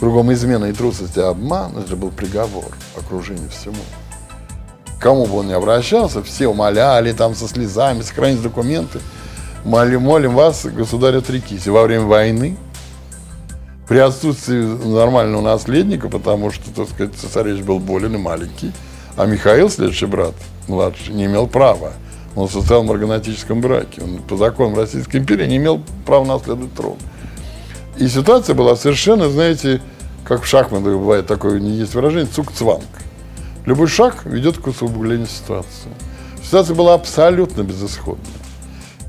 кругом 0.00 0.32
измена 0.32 0.66
и 0.66 0.72
трусость 0.72 1.16
и 1.16 1.20
обман, 1.20 1.76
это 1.78 1.96
был 1.96 2.10
приговор 2.10 2.66
окружению 2.96 3.50
всему 3.50 3.76
кому 4.98 5.26
бы 5.26 5.38
он 5.38 5.48
ни 5.48 5.52
обращался, 5.52 6.22
все 6.22 6.48
умоляли 6.48 7.12
там 7.12 7.34
со 7.34 7.48
слезами, 7.48 8.02
сохранить 8.02 8.42
документы. 8.42 9.00
Молим, 9.64 10.02
молим 10.02 10.34
вас, 10.34 10.64
государь, 10.66 11.16
отрекись. 11.16 11.66
И 11.66 11.70
во 11.70 11.84
время 11.84 12.04
войны, 12.04 12.56
при 13.88 13.98
отсутствии 13.98 14.62
нормального 14.62 15.42
наследника, 15.42 16.08
потому 16.08 16.50
что, 16.50 16.70
так 16.74 16.88
сказать, 16.88 17.14
цесаревич 17.14 17.62
был 17.62 17.78
болен 17.78 18.14
и 18.14 18.18
маленький, 18.18 18.72
а 19.18 19.26
Михаил, 19.26 19.68
следующий 19.68 20.06
брат, 20.06 20.34
младший, 20.68 21.12
не 21.12 21.24
имел 21.24 21.48
права. 21.48 21.92
Он 22.36 22.48
состоял 22.48 22.84
в 22.84 22.86
марганатическом 22.86 23.60
браке. 23.60 24.00
Он 24.00 24.18
по 24.18 24.36
законам 24.36 24.78
Российской 24.78 25.16
империи 25.16 25.44
не 25.44 25.56
имел 25.56 25.82
права 26.06 26.24
наследовать 26.24 26.72
трон. 26.74 26.96
И 27.96 28.06
ситуация 28.06 28.54
была 28.54 28.76
совершенно, 28.76 29.28
знаете, 29.28 29.82
как 30.24 30.44
в 30.44 30.46
шахматах 30.46 30.92
бывает 30.92 31.26
такое, 31.26 31.58
не 31.58 31.72
есть 31.72 31.96
выражение, 31.96 32.30
цук-цванг. 32.32 32.84
Любой 33.66 33.88
шаг 33.88 34.24
ведет 34.24 34.58
к 34.58 34.68
усугублению 34.68 35.26
ситуации. 35.26 35.90
Ситуация 36.44 36.76
была 36.76 36.94
абсолютно 36.94 37.62
безысходной. 37.62 38.24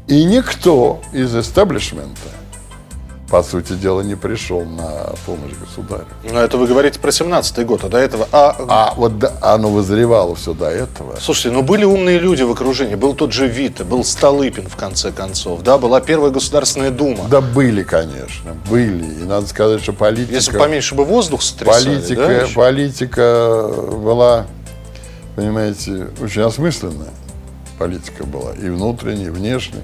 И 0.07 0.23
никто 0.23 1.01
из 1.13 1.35
эстаблишмента 1.35 2.31
по 3.29 3.43
сути 3.43 3.73
дела, 3.73 4.01
не 4.01 4.15
пришел 4.15 4.65
на 4.65 5.13
помощь 5.25 5.53
государю. 5.59 6.05
Но 6.23 6.39
это 6.41 6.57
вы 6.57 6.67
говорите 6.67 6.99
про 6.99 7.09
17-й 7.09 7.63
год, 7.63 7.83
а 7.83 7.89
до 7.89 7.97
этого... 7.97 8.27
А, 8.31 8.55
а 8.67 8.93
вот 8.95 9.19
да, 9.19 9.33
оно 9.41 9.69
вызревало 9.69 10.35
все 10.35 10.53
до 10.53 10.65
этого. 10.65 11.15
Слушайте, 11.19 11.51
ну 11.51 11.61
были 11.61 11.85
умные 11.85 12.17
люди 12.17 12.41
в 12.43 12.51
окружении. 12.51 12.95
Был 12.95 13.13
тот 13.13 13.31
же 13.31 13.47
Вита, 13.47 13.83
был 13.83 14.03
Столыпин, 14.03 14.67
в 14.67 14.75
конце 14.75 15.11
концов. 15.11 15.61
Да, 15.61 15.77
была 15.77 16.01
первая 16.01 16.31
Государственная 16.31 16.91
Дума. 16.91 17.25
Да 17.29 17.41
были, 17.41 17.83
конечно, 17.83 18.55
были. 18.69 19.05
И 19.05 19.23
надо 19.23 19.47
сказать, 19.47 19.81
что 19.81 19.93
политика... 19.93 20.33
Если 20.33 20.57
поменьше 20.57 20.95
бы 20.95 21.05
воздух 21.05 21.41
сотрясали, 21.41 21.95
политика, 21.95 22.27
да? 22.27 22.47
Политика 22.55 23.71
была, 24.03 24.45
понимаете, 25.35 26.07
очень 26.21 26.41
осмысленная. 26.41 27.13
Политика 27.77 28.25
была 28.25 28.53
и 28.53 28.69
внутренняя, 28.69 29.27
и 29.27 29.29
внешняя. 29.29 29.83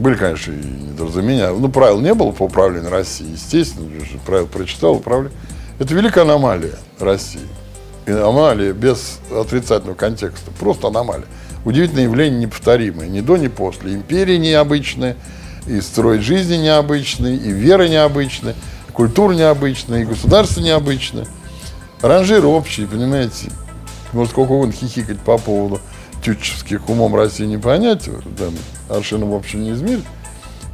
Были, 0.00 0.14
конечно, 0.14 0.52
и 0.52 0.56
недоразумения. 0.56 1.50
Ну, 1.50 1.68
правил 1.68 2.00
не 2.00 2.14
было 2.14 2.32
по 2.32 2.44
управлению 2.44 2.90
Россией. 2.90 3.32
Естественно, 3.32 3.86
правил 4.24 4.46
прочитал, 4.46 4.94
управление. 4.94 5.36
Это 5.78 5.92
великая 5.92 6.22
аномалия 6.22 6.72
России. 6.98 7.46
И 8.06 8.10
аномалия 8.10 8.72
без 8.72 9.18
отрицательного 9.30 9.94
контекста. 9.94 10.50
Просто 10.58 10.88
аномалия. 10.88 11.26
Удивительное 11.66 12.04
явление 12.04 12.40
неповторимое. 12.40 13.08
Ни 13.08 13.20
до, 13.20 13.36
ни 13.36 13.48
после. 13.48 13.92
Империя 13.92 14.38
необычная, 14.38 15.18
и 15.66 15.82
строй 15.82 16.20
жизни 16.20 16.56
необычный, 16.56 17.36
и 17.36 17.50
вера 17.50 17.86
необычная, 17.86 18.54
и 18.88 18.92
культура 18.92 19.34
необычная, 19.34 20.00
и 20.00 20.06
государство 20.06 20.62
необычное. 20.62 21.26
Ранжир 22.00 22.46
общий, 22.46 22.86
понимаете. 22.86 23.50
Может, 24.14 24.32
сколько 24.32 24.52
угодно 24.52 24.72
хихикать 24.72 25.20
по 25.20 25.36
поводу 25.36 25.78
тютчевских 26.22 26.88
умом 26.88 27.14
России 27.14 27.44
не 27.44 27.58
понять, 27.58 28.08
там, 28.38 28.54
аршином 28.88 29.30
в 29.30 29.34
общем 29.34 29.62
не 29.62 29.72
измерить, 29.72 30.04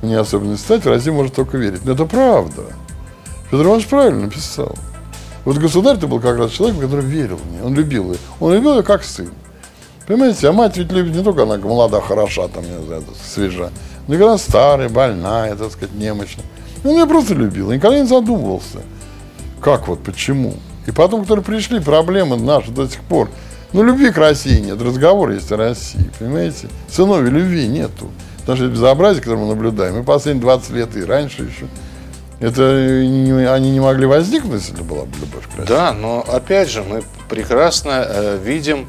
не 0.02 0.14
особенно 0.14 0.52
не 0.52 0.56
стать, 0.56 0.84
в 0.84 0.88
России 0.88 1.10
может 1.10 1.34
только 1.34 1.56
верить. 1.56 1.84
Но 1.84 1.92
это 1.92 2.04
правда. 2.04 2.64
Федор 3.50 3.66
Иванович 3.66 3.86
правильно 3.86 4.20
написал. 4.22 4.74
Вот 5.44 5.58
государь-то 5.58 6.08
был 6.08 6.20
как 6.20 6.38
раз 6.38 6.50
человек, 6.50 6.80
который 6.80 7.04
верил 7.04 7.36
в 7.36 7.50
нее, 7.50 7.62
он 7.62 7.74
любил 7.74 8.12
ее. 8.12 8.18
Он 8.40 8.52
любил 8.52 8.76
ее 8.76 8.82
как 8.82 9.04
сын. 9.04 9.30
Понимаете, 10.06 10.48
а 10.48 10.52
мать 10.52 10.76
ведь 10.76 10.92
любит 10.92 11.14
не 11.14 11.22
только 11.22 11.44
она 11.44 11.56
молода, 11.56 12.00
хороша, 12.00 12.48
там, 12.48 12.64
не 12.64 12.84
знаю, 12.84 13.04
свежа, 13.24 13.70
но 14.06 14.14
и 14.14 14.18
когда 14.18 14.38
старая, 14.38 14.88
больная, 14.88 15.56
так 15.56 15.72
сказать, 15.72 15.94
немощная. 15.94 16.44
Он 16.84 16.92
ее 16.92 17.06
просто 17.06 17.34
любил, 17.34 17.72
никогда 17.72 17.98
не 17.98 18.06
задумывался. 18.06 18.82
Как 19.60 19.88
вот, 19.88 20.02
почему? 20.04 20.54
И 20.86 20.92
потом, 20.92 21.22
которые 21.22 21.44
пришли, 21.44 21.80
проблемы 21.80 22.36
наши 22.36 22.70
до 22.70 22.88
сих 22.88 23.00
пор– 23.02 23.28
ну, 23.72 23.82
любви 23.82 24.10
к 24.10 24.18
России 24.18 24.60
нет, 24.60 24.80
разговор 24.80 25.30
есть 25.30 25.50
о 25.52 25.56
России, 25.56 26.10
понимаете? 26.18 26.68
Сыновей 26.88 27.30
любви 27.30 27.66
нету. 27.66 28.10
Потому 28.40 28.56
что 28.56 28.66
это 28.66 28.74
безобразие, 28.74 29.22
которое 29.22 29.40
мы 29.40 29.48
наблюдаем, 29.48 30.00
и 30.00 30.04
последние 30.04 30.42
20 30.42 30.70
лет, 30.70 30.96
и 30.96 31.04
раньше 31.04 31.42
еще, 31.42 31.66
это 32.38 33.04
не, 33.04 33.32
они 33.48 33.70
не 33.72 33.80
могли 33.80 34.06
возникнуть, 34.06 34.62
если 34.62 34.82
была 34.82 35.04
бы 35.04 35.18
любовь 35.18 35.46
к 35.46 35.58
России. 35.58 35.68
Да, 35.68 35.92
но 35.92 36.24
опять 36.26 36.70
же, 36.70 36.82
мы 36.82 37.02
прекрасно 37.28 38.04
э, 38.06 38.38
видим, 38.42 38.86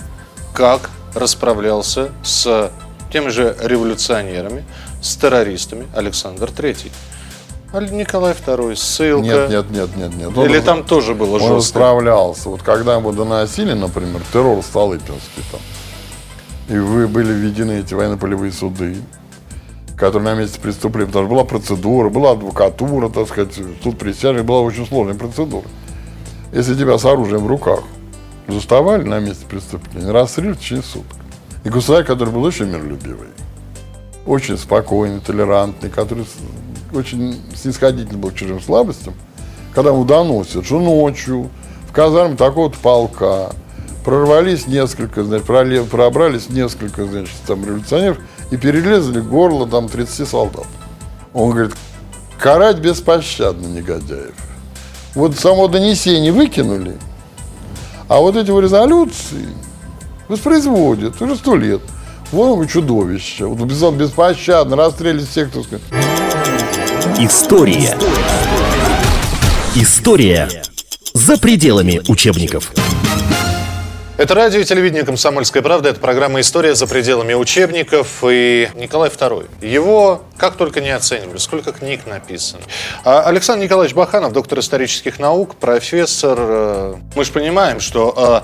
как 0.53 0.89
расправлялся 1.15 2.12
с 2.24 2.72
теми 3.12 3.29
же 3.29 3.55
революционерами, 3.62 4.63
с 5.01 5.15
террористами 5.15 5.88
Александр 5.96 6.51
Третий. 6.51 6.91
Николай 7.74 8.34
II, 8.34 8.76
ссылка. 8.76 9.26
Нет, 9.26 9.50
нет, 9.50 9.70
нет, 9.70 9.96
нет, 9.96 10.16
нет. 10.16 10.38
Или 10.38 10.58
он, 10.58 10.64
там 10.64 10.84
тоже 10.84 11.14
было 11.14 11.34
он 11.34 11.40
жестко? 11.40 11.54
Он 11.54 11.62
справлялся. 11.62 12.50
Вот 12.50 12.62
когда 12.64 12.96
ему 12.96 13.12
доносили, 13.12 13.74
например, 13.74 14.22
террор 14.32 14.64
Столыпинский 14.64 15.44
там, 15.51 15.60
и 16.70 16.80
вы 16.80 17.08
были 17.08 17.32
введены 17.32 17.80
эти 17.80 17.94
военно-полевые 17.94 18.51
суды, 18.51 18.98
которые 19.98 20.36
на 20.36 20.40
месте 20.40 20.60
преступления, 20.60 21.08
потому 21.08 21.25
что 21.25 21.34
была 21.34 21.44
процедура, 21.44 22.10
была 22.10 22.32
адвокатура, 22.32 23.10
так 23.10 23.27
сказать, 23.27 23.53
суд 23.84 23.98
присяжных, 23.98 24.46
была 24.46 24.62
очень 24.62 24.86
сложная 24.86 25.16
процедура. 25.16 25.66
Если 26.53 26.75
тебя 26.75 26.98
с 26.98 27.06
оружием 27.06 27.44
в 27.44 27.48
руках 27.48 27.82
заставали 28.48 29.03
на 29.03 29.20
месте 29.20 29.46
преступления, 29.46 30.12
расстрелили 30.12 30.53
в 30.53 30.60
течение 30.60 30.84
суток. 30.84 31.18
И 31.64 31.70
государь, 31.70 32.06
который 32.06 32.30
был 32.30 32.44
очень 32.44 32.66
миролюбивый, 32.66 33.30
очень 34.25 34.58
спокойный, 34.58 35.20
толерантный, 35.20 35.90
который 35.90 36.25
очень 36.94 37.42
снисходительный 37.56 38.20
был 38.20 38.32
к 38.32 38.36
чужим 38.36 38.62
слабостям, 38.62 39.14
когда 39.74 39.92
ему 39.92 40.06
доносят, 40.06 40.66
что 40.66 40.80
ночью 40.80 41.50
в 41.88 41.92
казарме 41.92 42.36
такого-то 42.36 42.78
полка 42.80 43.52
прорвались 44.04 44.68
несколько, 44.68 45.24
значит, 45.24 45.46
пробрались 45.46 46.50
несколько, 46.50 47.06
значит, 47.06 47.36
там 47.46 47.66
революционеров 47.66 48.18
и 48.52 48.58
перелезли 48.58 49.20
горло 49.20 49.68
там 49.68 49.90
30 49.90 50.28
солдат. 50.28 50.66
Он 51.34 51.52
говорит, 51.52 51.76
карать 52.40 52.80
беспощадно 52.80 53.68
негодяев. 53.68 54.36
Вот 55.14 55.36
само 55.36 55.68
донесение 55.68 56.32
выкинули, 56.32 56.98
а 58.08 58.20
вот 58.20 58.36
эти 58.36 58.50
резолюции 58.50 59.48
воспроизводят 60.28 61.22
уже 61.22 61.36
сто 61.36 61.56
лет. 61.56 61.82
Вон 62.32 62.68
чудовище. 62.68 63.46
Вот 63.46 63.68
беспощадно 63.70 64.76
расстреливали 64.76 65.26
всех, 65.26 65.50
кто 65.50 65.64
сказать. 65.64 65.84
История. 67.20 67.98
История 69.75 70.48
за 71.16 71.40
пределами 71.40 72.00
учебников. 72.08 72.72
Это 74.18 74.36
радио 74.36 74.60
и 74.60 74.64
телевидение 74.64 75.03
«Комсомольская 75.03 75.64
правда». 75.64 75.90
Это 75.90 76.00
программа 76.00 76.42
«История 76.42 76.75
за 76.75 76.86
пределами 76.86 77.34
учебников». 77.34 78.24
И 78.24 78.70
Николай 78.75 79.10
II. 79.10 79.66
Его 79.66 80.22
как 80.38 80.58
только 80.58 80.80
не 80.80 80.92
оценивали, 80.92 81.40
сколько 81.40 81.72
книг 81.72 82.01
написано. 82.06 82.62
А 83.03 83.24
Александр 83.24 83.66
Николаевич 83.66 83.96
Баханов, 83.96 84.32
доктор 84.32 84.60
исторических 84.60 85.18
наук, 85.18 85.56
профессор. 85.56 86.38
Э, 86.40 86.96
мы 87.16 87.25
же 87.25 87.32
понимаем, 87.32 87.80
что 87.80 88.44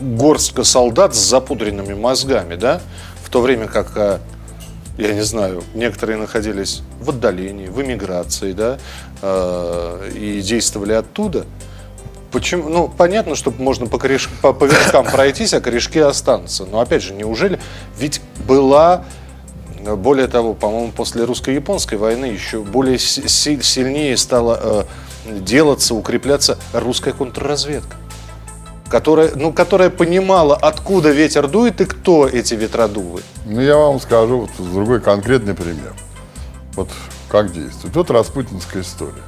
э, 0.00 0.02
горстка 0.02 0.64
солдат 0.64 1.14
с 1.14 1.18
запудренными 1.18 1.92
мозгами, 1.92 2.54
да, 2.54 2.80
в 3.22 3.28
то 3.28 3.42
время 3.42 3.66
как 3.66 3.94
э, 3.94 4.20
я 4.98 5.12
не 5.12 5.22
знаю, 5.22 5.62
некоторые 5.74 6.16
находились 6.16 6.82
в 7.00 7.10
отдалении, 7.10 7.68
в 7.68 7.82
эмиграции, 7.82 8.52
да, 8.52 8.78
э, 9.22 10.10
и 10.14 10.40
действовали 10.40 10.92
оттуда. 10.92 11.44
Почему? 12.32 12.68
Ну, 12.68 12.88
понятно, 12.88 13.34
что 13.34 13.50
можно 13.50 13.86
по, 13.86 13.98
кореш... 13.98 14.28
по, 14.42 14.52
по 14.52 14.64
верхам 14.64 15.06
пройтись, 15.06 15.54
а 15.54 15.60
корешки 15.60 15.98
останутся. 15.98 16.66
Но 16.66 16.80
опять 16.80 17.02
же, 17.02 17.14
неужели? 17.14 17.60
Ведь 17.98 18.20
была, 18.46 19.04
более 19.96 20.26
того, 20.26 20.54
по-моему, 20.54 20.92
после 20.92 21.24
русско-японской 21.24 21.96
войны 21.96 22.26
еще 22.26 22.62
более 22.62 22.98
си- 22.98 23.28
сильнее 23.62 24.16
стала 24.16 24.86
э, 25.26 25.40
делаться, 25.40 25.94
укрепляться 25.94 26.58
русская 26.72 27.12
контрразведка 27.12 27.96
которая, 28.88 29.32
ну, 29.34 29.52
которая 29.52 29.90
понимала, 29.90 30.56
откуда 30.56 31.10
ветер 31.10 31.48
дует 31.48 31.80
и 31.80 31.84
кто 31.84 32.26
эти 32.26 32.54
ветродувы. 32.54 33.22
Ну, 33.44 33.60
я 33.60 33.76
вам 33.76 34.00
скажу 34.00 34.40
вот 34.40 34.50
другой 34.72 35.00
конкретный 35.00 35.54
пример. 35.54 35.94
Вот 36.74 36.88
как 37.28 37.52
действует. 37.52 37.94
Вот 37.96 38.10
распутинская 38.10 38.82
история. 38.82 39.22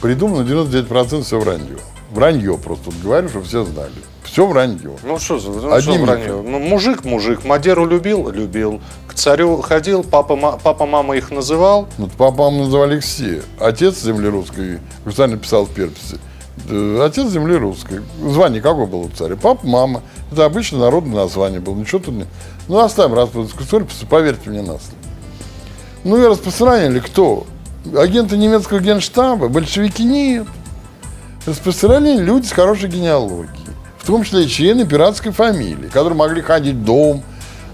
Придумано 0.00 0.46
99% 0.46 1.22
все 1.22 1.38
вранье. 1.38 1.78
Вранье 2.10 2.56
просто. 2.58 2.86
Вот 2.86 2.94
говорю, 3.02 3.28
чтобы 3.28 3.46
все 3.46 3.64
знали. 3.64 3.92
Все 4.22 4.46
вранье. 4.46 4.96
Ну 5.02 5.18
что, 5.18 5.38
ну, 5.38 5.72
Одним 5.72 5.94
что 5.94 6.04
вранье? 6.04 6.42
Ну, 6.42 6.58
мужик, 6.58 7.04
мужик. 7.04 7.44
Мадеру 7.44 7.86
любил? 7.86 8.28
Любил. 8.30 8.80
К 9.06 9.14
царю 9.14 9.62
ходил, 9.62 10.02
папа, 10.02 10.58
папа, 10.62 10.86
мама 10.86 11.16
их 11.16 11.30
называл? 11.30 11.88
Ну, 11.96 12.08
папа, 12.08 12.50
мама 12.50 12.64
называли 12.64 12.98
их 12.98 13.02
все. 13.02 13.42
Отец 13.58 14.02
земли 14.02 14.28
русской, 14.28 14.80
специально 15.04 15.36
писал 15.36 15.64
в 15.64 15.70
переписи, 15.70 16.18
Отец 16.68 17.28
земли 17.30 17.56
русской. 17.56 18.00
Звание 18.20 18.60
какое 18.60 18.86
было 18.86 19.02
у 19.02 19.08
царя? 19.08 19.36
Папа, 19.36 19.66
мама. 19.66 20.02
Это 20.32 20.44
обычно 20.44 20.78
народное 20.78 21.22
название 21.22 21.60
было. 21.60 21.74
Ничего 21.74 22.00
тут 22.00 22.14
не... 22.14 22.26
Ну, 22.68 22.78
оставим 22.80 23.14
распутинскую 23.14 23.64
историю, 23.64 23.88
поверьте 24.10 24.50
мне 24.50 24.60
на 24.60 24.78
слово. 24.78 24.80
Ну 26.04 26.22
и 26.22 26.26
распространяли 26.26 26.98
кто? 26.98 27.46
Агенты 27.96 28.36
немецкого 28.36 28.80
генштаба? 28.80 29.48
Большевики 29.48 30.02
нет. 30.04 30.46
Распространяли 31.46 32.22
люди 32.22 32.46
с 32.46 32.52
хорошей 32.52 32.88
генеалогией. 32.88 33.50
В 33.98 34.06
том 34.06 34.24
числе 34.24 34.44
и 34.44 34.48
члены 34.48 34.86
пиратской 34.86 35.32
фамилии, 35.32 35.88
которые 35.88 36.16
могли 36.16 36.42
ходить 36.42 36.74
в 36.74 36.84
дом, 36.84 37.22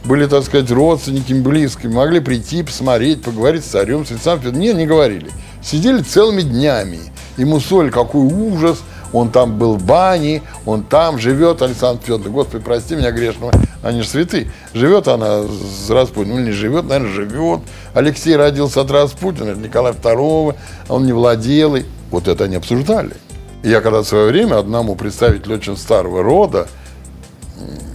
были, 0.04 0.26
так 0.26 0.44
сказать, 0.44 0.70
родственниками 0.70 1.40
близкими, 1.40 1.92
могли 1.92 2.20
прийти, 2.20 2.62
посмотреть, 2.62 3.22
поговорить 3.22 3.64
с 3.64 3.68
царем, 3.68 4.04
с 4.04 4.10
Александром 4.10 4.58
Нет, 4.58 4.76
не 4.76 4.86
говорили. 4.86 5.30
Сидели 5.62 6.02
целыми 6.02 6.42
днями 6.42 6.98
Ему 7.36 7.60
соль, 7.60 7.90
какой 7.90 8.22
ужас, 8.22 8.82
он 9.12 9.30
там 9.30 9.58
был 9.58 9.76
в 9.76 9.84
бане, 9.84 10.42
он 10.64 10.84
там 10.84 11.18
живет, 11.18 11.62
Александр 11.62 12.02
Федорович, 12.02 12.32
Господи, 12.32 12.64
прости 12.64 12.96
меня 12.96 13.10
грешного, 13.10 13.52
они 13.82 14.02
же 14.02 14.08
святы. 14.08 14.50
Живет 14.72 15.08
она 15.08 15.42
с 15.42 15.90
Распутиным, 15.90 16.38
ну 16.38 16.44
не 16.44 16.52
живет, 16.52 16.84
наверное, 16.84 17.12
живет. 17.12 17.60
Алексей 17.94 18.36
родился 18.36 18.80
от 18.80 18.90
Распутина, 18.90 19.54
Николай 19.54 19.92
II, 19.92 20.54
он 20.88 21.06
не 21.06 21.12
владел. 21.12 21.76
И 21.76 21.84
вот 22.10 22.28
это 22.28 22.44
они 22.44 22.56
обсуждали. 22.56 23.14
И 23.62 23.68
я 23.68 23.80
когда 23.80 24.00
в 24.00 24.06
свое 24.06 24.30
время 24.30 24.58
одному 24.58 24.96
представителю 24.96 25.56
очень 25.56 25.76
старого 25.76 26.22
рода, 26.22 26.68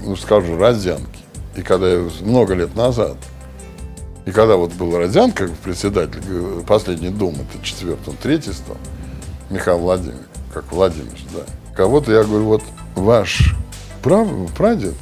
ну 0.05 0.15
скажу, 0.15 0.57
Родзянки, 0.57 1.19
и 1.55 1.61
когда 1.61 1.89
я 1.89 2.09
много 2.21 2.53
лет 2.53 2.75
назад, 2.75 3.17
и 4.25 4.31
когда 4.31 4.55
вот 4.55 4.73
был 4.73 4.97
Родзянко, 4.97 5.49
председатель 5.63 6.21
э, 6.27 6.61
последней 6.67 7.09
думы, 7.09 7.45
это 7.49 7.63
четвертый, 7.63 8.09
он 8.09 8.15
третий 8.21 8.51
стал, 8.51 8.77
Михаил 9.49 9.79
Владимирович, 9.79 10.25
как 10.53 10.71
Владимирович, 10.71 11.25
да. 11.33 11.41
Кого-то 11.75 12.11
я 12.11 12.23
говорю, 12.23 12.45
вот 12.45 12.63
ваш 12.95 13.55
прав, 14.01 14.27
прадед, 14.57 14.95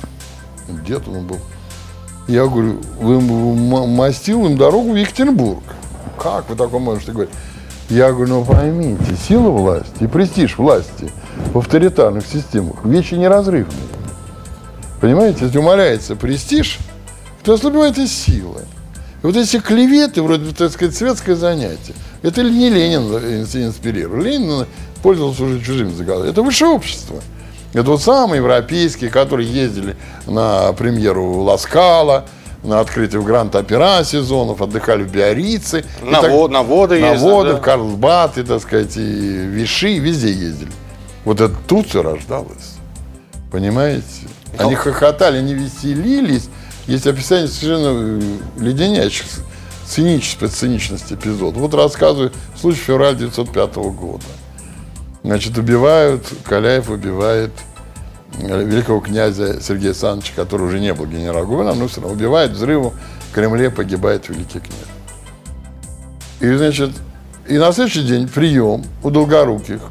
дед 0.86 1.08
он 1.08 1.28
был, 1.28 1.40
я 2.28 2.46
говорю, 2.46 2.82
вы 3.00 3.22
мастил 3.88 4.46
им 4.46 4.58
дорогу 4.58 4.94
в 4.94 4.96
Екатеринбург. 4.96 5.64
Как 6.18 6.50
вы 6.50 6.56
такое 6.56 6.80
можете 6.80 7.12
говорить? 7.12 7.34
Я 7.90 8.12
говорю, 8.12 8.30
ну 8.30 8.46
поймите, 8.46 9.16
сила 9.28 9.50
власти 9.50 10.04
и 10.04 10.08
престиж 10.08 10.58
власти 10.58 11.12
в 11.54 11.58
авторитарных 11.60 12.26
системах 12.26 12.84
вещи 12.84 13.14
неразрывные. 13.14 13.76
Понимаете, 15.02 15.46
если 15.46 15.60
умаляется 15.60 16.16
престиж, 16.16 16.80
то 17.44 17.54
ослабевает 17.54 17.98
и 18.00 18.08
сила. 18.08 18.62
Вот 19.26 19.36
эти 19.36 19.60
клеветы, 19.60 20.22
вроде, 20.22 20.54
так 20.54 20.72
сказать, 20.72 20.96
светское 20.96 21.36
занятие, 21.36 21.94
это 22.22 22.44
не 22.44 22.70
Ленин 22.70 23.02
инспирировал. 23.12 24.22
Ленин 24.22 24.68
пользовался 25.02 25.44
уже 25.46 25.62
чужими 25.62 25.92
заголовками. 25.92 26.32
Это 26.32 26.44
высшее 26.44 26.72
общество. 26.72 27.22
Это 27.74 27.90
вот 27.90 28.04
самые 28.04 28.38
европейские, 28.38 29.10
которые 29.10 29.52
ездили 29.52 29.96
на 30.28 30.72
премьеру 30.74 31.42
Ласкала, 31.42 32.26
на 32.64 32.80
открытие 32.80 33.20
в 33.20 33.26
Гранд-Опера 33.26 34.04
сезонов, 34.04 34.62
отдыхали 34.62 35.04
в 35.04 35.12
Биорице. 35.12 35.86
На, 36.04 36.22
так- 36.22 36.32
во- 36.32 36.48
на 36.48 36.62
воды 36.62 37.00
на 37.00 37.16
воды, 37.16 37.54
да. 37.54 37.58
в 37.58 37.62
Карлсбад, 37.62 38.38
и, 38.38 38.44
так 38.44 38.62
сказать, 38.62 38.96
и 38.96 39.02
Виши, 39.02 39.98
везде 39.98 40.32
ездили. 40.32 40.72
Вот 41.26 41.42
это 41.42 41.56
тут 41.68 41.90
все 41.90 42.04
рождалось. 42.04 42.76
Понимаете? 43.52 44.06
Они 44.58 44.76
хохотали, 44.76 45.38
они 45.38 45.56
веселились. 45.56 46.48
Есть 46.88 47.08
описание 47.08 47.48
совершенно 47.48 48.20
э, 48.20 48.38
леденящих 48.60 49.26
циничества, 49.88 50.48
циничность 50.48 51.12
эпизод. 51.12 51.56
Вот 51.56 51.74
рассказываю 51.74 52.32
случай 52.60 52.80
февраля 52.80 53.12
1905 53.12 53.76
года. 53.76 54.24
Значит, 55.24 55.58
убивают, 55.58 56.24
Каляев 56.44 56.90
убивает 56.90 57.52
э, 58.40 58.64
великого 58.64 59.00
князя 59.00 59.60
Сергея 59.62 59.90
Александровича, 59.90 60.34
который 60.36 60.68
уже 60.68 60.80
не 60.80 60.94
был 60.94 61.08
генерал-губернатором, 61.08 61.80
но 61.80 61.88
все 61.88 62.02
равно 62.02 62.16
убивает 62.16 62.52
взрыву, 62.52 62.94
в 63.32 63.34
Кремле 63.34 63.72
погибает 63.72 64.30
великий 64.30 64.60
князь. 64.60 64.96
И, 66.42 66.56
значит, 66.56 66.92
и 67.48 67.58
на 67.58 67.72
следующий 67.72 68.04
день 68.04 68.28
прием 68.28 68.84
у 69.02 69.10
Долгоруких 69.10 69.82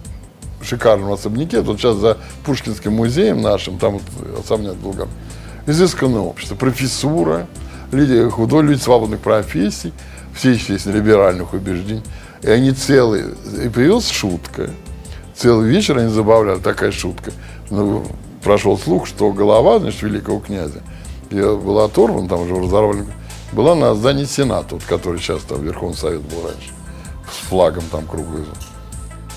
в 0.61 0.64
шикарном 0.64 1.12
особняке, 1.12 1.62
тут 1.62 1.80
сейчас 1.80 1.96
за 1.96 2.18
Пушкинским 2.44 2.92
музеем 2.92 3.42
нашим, 3.42 3.78
там 3.78 3.94
вот 3.94 4.38
особняк 4.38 4.80
Долгоруких, 4.80 5.14
изысканное 5.66 6.20
общество, 6.20 6.55
профессура, 6.55 7.46
люди 7.92 8.29
худой, 8.29 8.77
свободных 8.79 9.20
профессий, 9.20 9.92
все, 10.35 10.53
естественно, 10.53 10.94
либеральных 10.94 11.53
убеждений. 11.53 12.03
И 12.42 12.48
они 12.48 12.72
целые, 12.72 13.27
и 13.64 13.68
появилась 13.68 14.11
шутка. 14.11 14.70
Целый 15.37 15.68
вечер 15.68 15.98
они 15.98 16.09
забавляли, 16.09 16.59
такая 16.59 16.92
шутка. 16.92 17.33
Ну, 17.70 18.05
прошел 18.42 18.79
слух, 18.79 19.07
что 19.07 19.33
голова, 19.33 19.79
значит, 19.79 20.03
великого 20.03 20.40
князя, 20.40 20.83
я 21.31 21.55
была 21.55 21.87
оторвана, 21.87 22.29
там 22.29 22.42
уже 22.42 22.55
разорвали, 22.55 23.07
была 23.53 23.74
на 23.74 23.94
здании 23.94 24.24
Сената, 24.24 24.74
вот, 24.74 24.85
который 24.85 25.18
сейчас 25.18 25.42
там 25.42 25.62
Верховный 25.62 25.96
Совет 25.96 26.20
был 26.20 26.42
раньше, 26.42 26.70
с 27.31 27.48
флагом 27.48 27.85
там 27.90 28.07
круглый. 28.07 28.44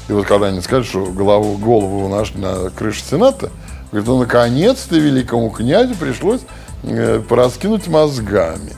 И 0.09 0.13
вот 0.13 0.25
когда 0.25 0.47
они 0.47 0.61
сказали, 0.61 0.83
что 0.83 1.05
голову, 1.05 1.57
голову 1.57 2.07
нашли 2.09 2.39
на 2.39 2.69
крыше 2.69 3.03
Сената, 3.09 3.49
говорит, 3.91 4.07
ну 4.07 4.19
наконец-то 4.19 4.95
великому 4.97 5.49
князю 5.49 5.95
пришлось 5.95 6.41
э, 6.83 7.21
пораскинуть 7.27 7.87
мозгами. 7.87 8.73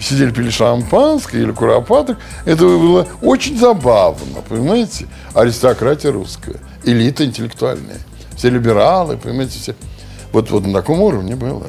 Сидели, 0.00 0.32
пили 0.32 0.50
шампанское 0.50 1.42
или 1.42 1.52
куропаток. 1.52 2.18
Это 2.44 2.64
было 2.64 3.06
очень 3.22 3.56
забавно, 3.56 4.40
понимаете? 4.48 5.06
Аристократия 5.32 6.10
русская, 6.10 6.56
элита 6.82 7.24
интеллектуальная. 7.24 7.98
Все 8.36 8.50
либералы, 8.50 9.16
понимаете, 9.16 9.58
все. 9.58 9.74
Вот, 10.32 10.50
вот 10.50 10.66
на 10.66 10.72
таком 10.72 11.00
уровне 11.00 11.36
было. 11.36 11.66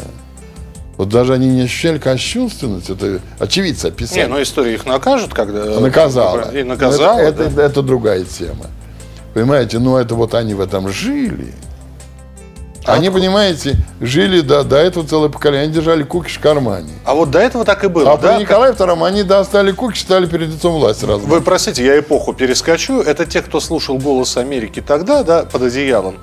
Вот 0.98 1.10
даже 1.10 1.34
они 1.34 1.48
не 1.48 1.62
ощущали 1.62 1.98
кощунственность, 1.98 2.90
это 2.90 3.20
очевидцы 3.40 3.88
описали. 3.88 4.22
Не, 4.22 4.28
ну 4.28 4.42
история 4.42 4.76
их 4.76 4.86
накажет, 4.86 5.34
когда... 5.34 5.80
Наказала. 5.80 6.52
И 6.56 6.64
наказала, 6.64 7.18
Ну, 7.18 7.24
это, 7.24 7.38
да. 7.38 7.46
это, 7.46 7.62
это 7.62 7.82
другая 7.82 8.24
тема. 8.24 8.68
Понимаете, 9.34 9.80
но 9.80 10.00
это 10.00 10.14
вот 10.16 10.36
они 10.36 10.54
в 10.54 10.62
этом 10.62 10.90
жили. 10.90 11.54
А 12.86 12.94
Они, 12.94 13.10
понимаете, 13.10 13.78
жили 14.02 14.42
до, 14.42 14.64
до 14.64 14.76
этого 14.78 15.08
целое 15.08 15.30
поколение. 15.30 15.64
Они 15.64 15.74
держали 15.74 16.04
кукиш 16.04 16.38
в 16.38 16.40
кармане. 16.42 16.92
А 17.06 17.14
вот 17.16 17.32
до 17.32 17.40
этого 17.40 17.64
так 17.64 17.84
и 17.84 17.88
было, 17.88 18.12
А 18.12 18.18
да? 18.18 18.36
при 18.36 18.42
Николае 18.44 18.74
II 18.74 19.08
они 19.08 19.24
достали 19.24 19.72
кукиш, 19.72 20.02
стали 20.02 20.26
перед 20.26 20.50
лицом 20.50 20.74
власти 20.74 21.06
разом. 21.06 21.30
Вы 21.30 21.42
простите, 21.42 21.86
я 21.86 21.98
эпоху 22.00 22.34
перескочу. 22.34 23.02
Это 23.02 23.26
те, 23.26 23.42
кто 23.42 23.60
слушал 23.60 23.98
«Голос 23.98 24.36
Америки» 24.38 24.84
тогда, 24.86 25.24
да, 25.24 25.44
под 25.44 25.62
одеялом, 25.64 26.18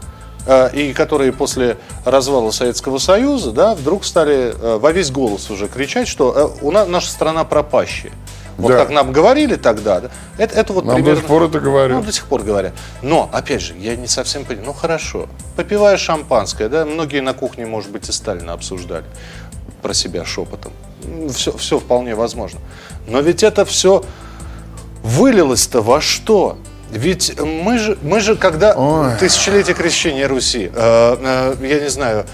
э, 0.46 0.70
и 0.74 0.92
которые 0.92 1.32
после 1.32 1.78
развала 2.04 2.50
Советского 2.50 2.98
Союза, 2.98 3.52
да, 3.52 3.74
вдруг 3.74 4.04
стали 4.04 4.54
э, 4.54 4.78
во 4.78 4.92
весь 4.92 5.10
голос 5.10 5.50
уже 5.50 5.66
кричать, 5.66 6.08
что 6.08 6.54
э, 6.60 6.64
у 6.64 6.70
нас 6.70 6.86
наша 6.88 7.10
страна 7.10 7.44
пропащая. 7.44 8.12
Вот 8.60 8.68
Да. 8.68 8.78
как 8.78 8.90
нам 8.90 9.12
говорили 9.12 9.56
тогда, 9.56 10.00
да, 10.00 10.10
это, 10.38 10.54
это 10.54 10.72
вот 10.72 10.84
Нам 10.84 10.96
до 10.96 11.02
примерно... 11.02 11.20
сих 11.20 11.28
пор 11.28 11.42
это 11.44 11.60
говорят. 11.60 11.98
Ну, 11.98 12.04
до 12.04 12.12
сих 12.12 12.26
пор 12.26 12.42
говорят. 12.42 12.72
Но, 13.02 13.28
опять 13.32 13.62
же, 13.62 13.74
я 13.78 13.96
не 13.96 14.06
совсем 14.06 14.44
понимаю. 14.44 14.66
Ну, 14.68 14.72
хорошо. 14.72 15.28
Попивая 15.56 15.96
шампанское, 15.96 16.68
да, 16.68 16.84
многие 16.84 17.20
на 17.20 17.32
кухне, 17.34 17.66
может 17.66 17.90
быть, 17.90 18.08
и 18.08 18.12
Сталина 18.12 18.52
обсуждали 18.52 19.04
про 19.82 19.94
себя 19.94 20.24
шепотом. 20.24 20.72
Все, 21.32 21.56
все 21.56 21.78
вполне 21.78 22.14
возможно. 22.14 22.60
Но 23.06 23.20
ведь 23.20 23.42
это 23.42 23.64
все 23.64 24.04
вылилось-то 25.02 25.82
во 25.82 26.00
что? 26.00 26.58
Ведь 26.90 27.38
мы 27.40 27.78
же, 27.78 27.96
мы 28.02 28.20
же 28.20 28.34
когда 28.34 28.74
Ой. 28.76 29.16
тысячелетие 29.18 29.74
крещения 29.76 30.26
Руси, 30.26 30.70
э, 30.74 31.16
э, 31.54 31.66
я 31.66 31.80
не 31.80 31.88
знаю, 31.88 32.26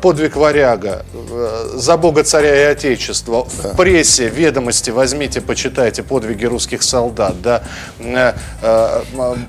подвиг 0.00 0.36
варяга, 0.36 1.04
э, 1.14 1.70
за 1.76 1.96
Бога 1.96 2.22
царя 2.24 2.62
и 2.68 2.72
Отечества, 2.72 3.44
в 3.44 3.76
прессе, 3.76 4.28
ведомости 4.28 4.90
возьмите, 4.90 5.40
почитайте 5.40 6.02
подвиги 6.02 6.44
русских 6.44 6.82
солдат, 6.82 7.40
да, 7.42 7.62
э, 7.98 8.32
э, 8.62 9.02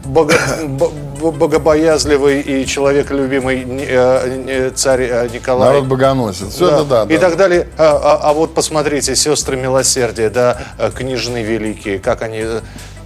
бого- 0.05 0.31
бо- 0.67 1.31
богобоязливый 1.31 2.41
и 2.41 2.65
человеколюбимый 2.65 3.65
э, 3.87 4.71
царь 4.75 5.01
э, 5.03 5.27
Николай. 5.33 5.69
Народ 5.69 5.85
богоносит. 5.85 6.49
Все 6.53 6.67
это 6.67 6.85
да. 6.85 7.03
И 7.03 7.17
да. 7.17 7.19
так 7.29 7.37
далее. 7.37 7.67
А, 7.77 7.99
а- 8.23 8.29
а 8.29 8.33
вот 8.33 8.53
посмотрите, 8.53 9.15
сестры 9.15 9.57
милосердия, 9.57 10.29
да, 10.29 10.57
э, 10.77 10.91
княжны 10.95 11.43
великие, 11.43 11.99
как 11.99 12.21
они... 12.21 12.45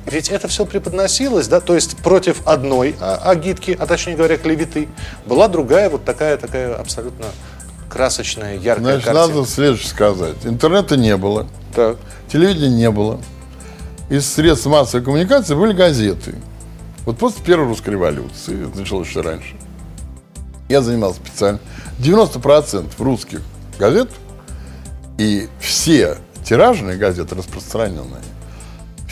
Ведь 0.05 0.29
это 0.29 0.47
все 0.47 0.65
преподносилось, 0.65 1.47
да, 1.47 1.59
то 1.59 1.73
есть 1.73 1.97
против 1.97 2.45
одной 2.47 2.95
а, 2.99 3.15
агитки, 3.25 3.75
а 3.79 3.87
точнее 3.87 4.15
говоря, 4.15 4.37
клеветы, 4.37 4.87
была 5.25 5.47
другая 5.47 5.89
вот 5.89 6.05
такая, 6.05 6.37
такая 6.37 6.75
абсолютно 6.75 7.25
красочная, 7.89 8.55
яркая 8.57 8.99
Значит, 8.99 9.05
картина. 9.05 9.27
надо 9.27 9.45
следующее 9.49 9.89
сказать. 9.89 10.35
Интернета 10.43 10.95
не 10.97 11.17
было, 11.17 11.47
Так. 11.73 11.97
телевидения 12.31 12.69
не 12.69 12.91
было. 12.91 13.19
Из 14.09 14.31
средств 14.31 14.67
массовой 14.67 15.03
коммуникации 15.03 15.55
были 15.55 15.73
газеты. 15.73 16.35
Вот 17.05 17.17
после 17.17 17.43
Первой 17.43 17.65
русской 17.67 17.91
революции, 17.91 18.69
началось 18.75 19.07
еще 19.07 19.21
раньше, 19.21 19.55
я 20.69 20.81
занимался 20.81 21.19
специально. 21.25 21.59
90% 21.99 22.91
русских 22.99 23.41
газет 23.79 24.09
и 25.17 25.47
все 25.59 26.17
тиражные 26.43 26.97
газеты 26.97 27.35
распространенные, 27.35 28.21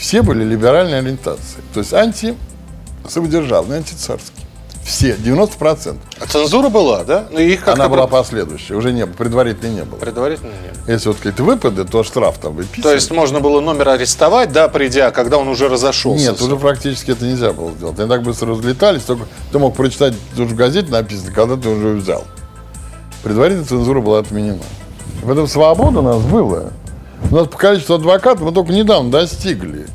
все 0.04 0.20
были 0.20 0.44
либеральной 0.44 0.98
ориентации. 0.98 1.62
То 1.72 1.80
есть 1.80 1.94
анти-самодержавные, 1.94 3.78
антицарские. 3.78 4.44
Все, 4.84 5.12
90%. 5.14 5.96
А 6.20 6.26
цензура 6.26 6.68
была, 6.68 7.04
да? 7.04 7.24
Ну, 7.30 7.38
их 7.38 7.66
Она 7.66 7.88
была 7.88 8.06
последующая, 8.06 8.74
уже 8.74 8.92
не 8.92 9.06
было, 9.06 9.14
предварительной 9.14 9.76
не 9.76 9.84
было. 9.84 9.96
предварительно 9.96 10.50
нет. 10.50 10.76
Если 10.86 11.08
вот 11.08 11.16
какие-то 11.16 11.42
выпады, 11.42 11.86
то 11.86 12.04
штраф 12.04 12.36
там 12.36 12.54
выписывали. 12.54 12.82
То 12.82 12.92
есть 12.92 13.10
можно 13.12 13.40
было 13.40 13.62
номер 13.62 13.88
арестовать, 13.88 14.52
да, 14.52 14.68
придя, 14.68 15.10
когда 15.10 15.38
он 15.38 15.48
уже 15.48 15.70
разошелся. 15.70 16.32
Нет, 16.32 16.42
уже 16.42 16.56
практически 16.56 17.12
это 17.12 17.24
нельзя 17.24 17.54
было 17.54 17.72
сделать. 17.72 17.98
Они 17.98 18.06
так 18.06 18.22
быстро 18.22 18.50
разлетались, 18.50 19.04
только 19.04 19.24
ты 19.52 19.58
мог 19.58 19.74
прочитать, 19.74 20.12
тут 20.36 20.50
же 20.50 20.54
в 20.54 20.58
газете 20.58 20.92
написано, 20.92 21.32
когда 21.32 21.56
ты 21.56 21.66
уже 21.70 21.94
взял. 21.94 22.24
Предварительная 23.22 23.66
цензура 23.66 24.02
была 24.02 24.18
отменена. 24.18 24.58
В 25.22 25.30
этом 25.30 25.48
свобода 25.48 26.00
у 26.00 26.02
нас 26.02 26.20
была. 26.20 26.64
У 27.30 27.36
нас 27.36 27.48
по 27.48 27.58
количеству 27.58 27.94
адвокатов 27.94 28.42
мы 28.42 28.52
только 28.52 28.72
недавно 28.72 29.10
достигли. 29.10 29.86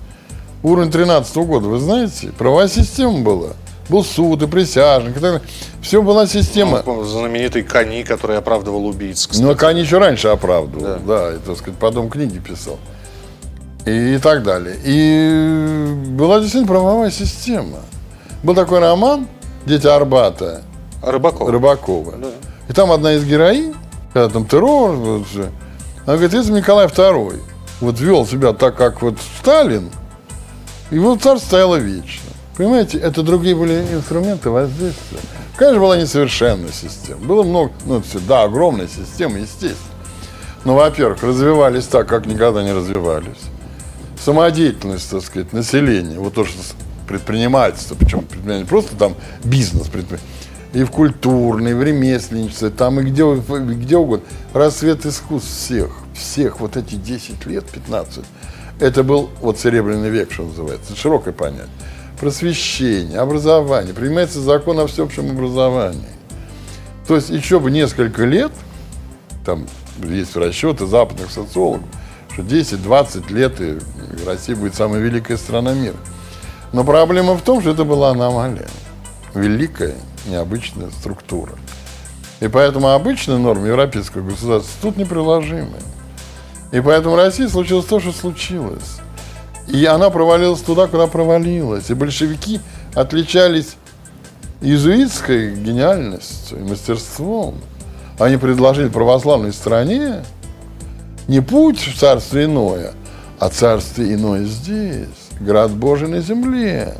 Уровень 0.61 0.91
13 0.91 1.35
года, 1.37 1.67
вы 1.67 1.79
знаете, 1.79 2.31
правовая 2.37 2.67
система 2.67 3.19
была. 3.19 3.51
Был 3.87 4.03
суд 4.03 4.43
и 4.43 4.47
присяжных. 4.47 5.11
И 5.11 5.19
так 5.19 5.21
далее. 5.21 5.41
Все 5.81 6.01
была 6.01 6.27
система. 6.27 6.83
Ну, 6.85 7.03
знаменитый 7.03 7.63
Кони, 7.63 8.03
который 8.03 8.37
оправдывал 8.37 8.85
убийц, 8.85 9.25
кстати. 9.25 9.41
Ну, 9.41 9.55
Кани 9.55 9.81
еще 9.81 9.97
раньше 9.97 10.27
оправдывал, 10.27 10.99
да, 11.05 11.33
и, 11.33 11.37
так 11.37 11.57
сказать, 11.57 11.79
потом 11.79 12.09
книги 12.09 12.37
писал. 12.39 12.77
И, 13.85 14.19
так 14.21 14.43
далее. 14.43 14.75
И 14.83 15.95
была 16.11 16.39
действительно 16.39 16.67
правовая 16.67 17.09
система. 17.09 17.79
Был 18.43 18.53
такой 18.53 18.79
роман 18.79 19.27
«Дети 19.65 19.87
Арбата» 19.87 20.61
Рыбаков. 21.01 21.49
Рыбакова. 21.49 22.15
Да. 22.17 22.27
И 22.67 22.73
там 22.73 22.91
одна 22.91 23.13
из 23.13 23.23
героинь, 23.23 23.73
когда 24.13 24.29
там 24.29 24.45
террор, 24.45 24.91
вот 24.91 25.27
же, 25.27 25.49
она 26.09 26.17
говорит, 26.17 26.33
это 26.33 26.51
Николай 26.51 26.87
II. 26.87 27.39
Вот 27.81 27.99
вел 27.99 28.25
себя 28.25 28.53
так, 28.53 28.75
как 28.75 29.03
вот 29.03 29.19
Сталин, 29.39 29.91
вот 30.89 31.21
царь 31.21 31.37
стояло 31.37 31.75
вечно. 31.75 32.31
Понимаете, 32.57 32.97
это 32.97 33.21
другие 33.21 33.55
были 33.55 33.75
инструменты 33.93 34.49
воздействия. 34.49 35.19
Конечно, 35.55 35.79
была 35.79 35.97
несовершенная 35.97 36.71
система. 36.71 37.19
Было 37.21 37.43
много, 37.43 37.73
ну, 37.85 38.01
всегда 38.01 38.41
огромная 38.41 38.87
система, 38.87 39.37
естественно. 39.37 39.77
Но, 40.65 40.73
во-первых, 40.73 41.21
развивались 41.21 41.85
так, 41.85 42.07
как 42.07 42.25
никогда 42.25 42.63
не 42.63 42.73
развивались. 42.73 43.43
Самодеятельность, 44.19 45.11
так 45.11 45.21
сказать, 45.21 45.53
населения, 45.53 46.17
вот 46.17 46.33
то, 46.33 46.43
что 46.43 46.57
предпринимательство, 47.07 47.93
причем 47.93 48.21
предпринимательство, 48.21 48.67
просто 48.67 48.95
там 48.95 49.13
бизнес 49.43 49.85
предпринимательство, 49.89 50.38
и 50.73 50.83
в 50.83 50.91
культурной, 50.91 51.71
и 51.71 51.73
в 51.73 51.83
ремесленничестве, 51.83 52.69
там 52.69 52.99
и 52.99 53.03
где, 53.03 53.23
где 53.33 53.97
угодно. 53.97 54.25
Расцвет 54.53 55.05
искусств 55.05 55.49
всех, 55.49 55.91
всех 56.13 56.59
вот 56.59 56.77
эти 56.77 56.95
10 56.95 57.45
лет, 57.45 57.65
15, 57.65 58.23
это 58.79 59.03
был 59.03 59.29
вот 59.41 59.59
серебряный 59.59 60.09
век, 60.09 60.31
что 60.31 60.43
называется, 60.43 60.95
широкое 60.95 61.33
понятие. 61.33 61.67
Просвещение, 62.19 63.19
образование, 63.19 63.93
принимается 63.93 64.41
закон 64.41 64.79
о 64.79 64.87
всеобщем 64.87 65.31
образовании. 65.31 66.07
То 67.07 67.15
есть 67.15 67.29
еще 67.29 67.59
бы 67.59 67.71
несколько 67.71 68.25
лет, 68.25 68.51
там 69.45 69.65
есть 70.03 70.35
расчеты 70.35 70.85
западных 70.85 71.31
социологов, 71.31 71.87
что 72.31 72.43
10-20 72.43 73.33
лет 73.33 73.59
и 73.59 73.79
Россия 74.25 74.55
будет 74.55 74.75
самая 74.75 75.01
великая 75.01 75.37
страна 75.37 75.73
мира. 75.73 75.97
Но 76.71 76.83
проблема 76.83 77.33
в 77.33 77.41
том, 77.41 77.61
что 77.61 77.71
это 77.71 77.83
была 77.83 78.11
аномалия. 78.11 78.67
Великая, 79.33 79.95
необычная 80.25 80.89
структура. 80.91 81.53
И 82.39 82.47
поэтому 82.47 82.89
обычная 82.89 83.37
норма 83.37 83.67
европейского 83.67 84.21
государства 84.21 84.71
тут 84.81 84.97
неприложимая. 84.97 85.81
И 86.71 86.81
поэтому 86.81 87.15
в 87.15 87.17
России 87.17 87.47
случилось 87.47 87.85
то, 87.85 87.99
что 87.99 88.11
случилось. 88.11 88.99
И 89.67 89.85
она 89.85 90.09
провалилась 90.09 90.61
туда, 90.61 90.87
куда 90.87 91.07
провалилась. 91.07 91.89
И 91.89 91.93
большевики 91.93 92.59
отличались 92.95 93.75
иезуитской 94.61 95.55
гениальностью 95.55 96.59
и 96.59 96.63
мастерством. 96.63 97.55
Они 98.17 98.37
предложили 98.37 98.89
православной 98.89 99.53
стране 99.53 100.23
не 101.27 101.41
путь 101.41 101.79
в 101.79 101.97
царство 101.97 102.43
иное, 102.43 102.93
а 103.39 103.49
царство 103.49 104.01
иное 104.01 104.45
здесь, 104.45 105.07
град 105.39 105.71
Божий 105.71 106.07
на 106.07 106.21
земле. 106.21 106.95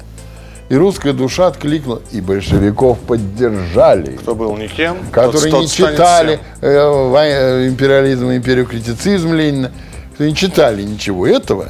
И 0.69 0.75
русская 0.75 1.13
душа 1.13 1.47
откликнула, 1.47 2.01
и 2.11 2.21
большевиков 2.21 2.99
поддержали 2.99 4.17
Кто 4.17 4.35
был 4.35 4.55
никем, 4.55 4.97
которые 5.11 5.51
тот- 5.51 5.61
не 5.61 5.67
читали 5.67 6.39
э, 6.61 6.67
э, 6.67 7.67
империализм 7.67 8.29
и 8.29 8.37
империю 8.37 8.67
критицизм 8.67 9.33
Ленина, 9.33 9.71
кто 10.13 10.25
не 10.25 10.35
читали 10.35 10.83
ничего 10.83 11.25
этого, 11.25 11.69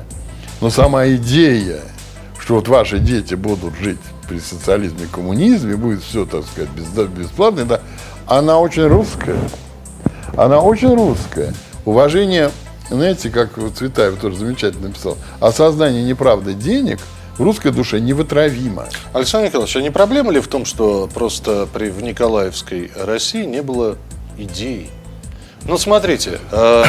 но 0.59 0.69
сама 0.69 1.07
идея, 1.07 1.79
что 2.39 2.55
вот 2.55 2.67
ваши 2.67 2.99
дети 2.99 3.35
будут 3.35 3.75
жить 3.77 3.99
при 4.27 4.39
социализме 4.39 5.05
и 5.05 5.07
коммунизме, 5.07 5.77
будет 5.77 6.03
все, 6.03 6.25
так 6.25 6.43
сказать, 6.45 6.69
бесплатно, 6.71 7.63
да, 7.63 7.79
она 8.27 8.59
очень 8.59 8.85
русская. 8.85 9.37
Она 10.35 10.59
очень 10.59 10.93
русская. 10.93 11.53
Уважение, 11.85 12.51
знаете, 12.89 13.29
как 13.29 13.51
Цветаев 13.75 14.17
тоже 14.19 14.37
замечательно 14.37 14.89
написал, 14.89 15.17
осознание 15.39 16.03
неправды 16.03 16.53
денег 16.53 16.99
в 17.39 17.43
русской 17.43 17.71
душе 17.71 17.99
невытравимо. 18.01 18.89
Александр 19.13 19.47
Николаевич, 19.47 19.75
а 19.77 19.81
не 19.81 19.89
проблема 19.89 20.31
ли 20.31 20.41
в 20.41 20.47
том, 20.47 20.65
что 20.65 21.09
просто 21.11 21.67
при, 21.73 21.89
в 21.89 22.03
Николаевской 22.03 22.91
России 22.95 23.45
не 23.45 23.61
было 23.63 23.97
идей? 24.37 24.89
Ну, 25.63 25.77
смотрите, 25.77 26.39
э, 26.51 26.83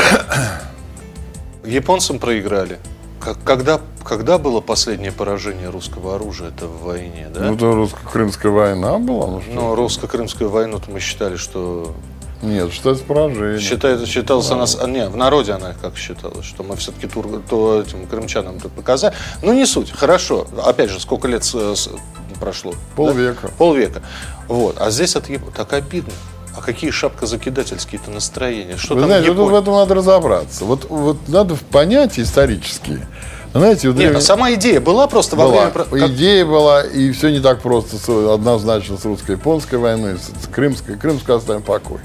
японцам 1.65 2.19
проиграли. 2.19 2.79
Как- 3.21 3.43
Когда, 3.45 3.81
когда 4.05 4.39
было 4.39 4.61
последнее 4.61 5.13
поражение 5.13 5.69
русского 5.71 6.17
оружия? 6.17 6.49
Это 6.49 6.67
в 6.67 6.83
войне, 6.83 7.29
да? 7.33 7.43
Ну, 7.43 7.57
то 7.57 7.75
русско-крымская 7.75 8.51
война 8.51 8.99
была, 8.99 9.27
ну? 9.29 9.43
Но 9.53 9.75
русско-крымскую 9.77 10.51
войну-то 10.51 10.91
мы 10.91 11.01
считали, 11.01 11.37
что... 11.37 11.95
Нет, 12.43 12.73
считается 12.73 13.05
поражение. 13.05 13.61
Считает, 13.61 14.07
считалось 14.09 14.51
она... 14.51 14.67
с- 14.67 14.79
а, 14.83 14.87
Не, 14.87 15.09
в 15.09 15.17
народе 15.17 15.53
она 15.53 15.75
как 15.81 15.97
считалась, 15.97 16.45
что 16.47 16.63
мы 16.63 16.77
все-таки 16.77 17.07
тур, 17.07 17.43
то 17.49 17.83
этим 17.83 18.07
крымчанам 18.07 18.57
это 18.57 18.69
показали. 18.71 19.15
Ну, 19.43 19.53
не 19.53 19.67
суть. 19.67 19.91
Хорошо. 19.93 20.47
Опять 20.65 20.91
же, 20.91 21.01
сколько 21.01 21.29
лет 21.29 21.45
с- 21.45 21.55
с- 21.77 21.91
прошло? 22.39 22.75
Полвека. 22.97 23.49
Да? 23.49 23.55
Полвека. 23.59 24.03
Вот. 24.49 24.77
А 24.81 24.91
здесь 24.91 25.15
Яп- 25.17 25.53
так 25.55 25.73
обидно. 25.75 26.13
А 26.57 26.63
какие 26.63 26.91
шапкозакидательские-то 26.91 28.11
настроения? 28.11 28.77
Что 28.77 28.95
Вы 28.95 29.01
там 29.03 29.11
знаете, 29.11 29.31
вот 29.33 29.51
в 29.51 29.55
этом 29.55 29.75
надо 29.75 29.95
разобраться. 29.95 30.65
Вот, 30.65 30.87
вот 30.89 31.17
надо 31.29 31.55
в 31.55 31.61
понятия 31.63 32.23
исторические. 32.23 33.07
Знаете, 33.53 33.89
в 33.89 33.93
Нет, 33.93 33.99
древнем- 33.99 34.17
а 34.19 34.21
сама 34.21 34.53
идея 34.55 34.81
была 34.81 35.07
просто 35.09 35.37
во 35.37 35.45
была. 35.49 35.71
время... 35.71 36.09
Идея 36.15 36.45
была, 36.47 36.83
и 36.85 37.11
все 37.13 37.31
не 37.31 37.41
так 37.41 37.61
просто 37.61 38.33
однозначно 38.33 38.97
с 38.97 39.05
русско-японской 39.05 39.75
войной, 39.77 40.19
с, 40.19 40.47
крымской. 40.49 40.97
Крымскую 40.97 41.37
оставим 41.39 41.61
в 41.63 41.65
покое. 41.65 42.01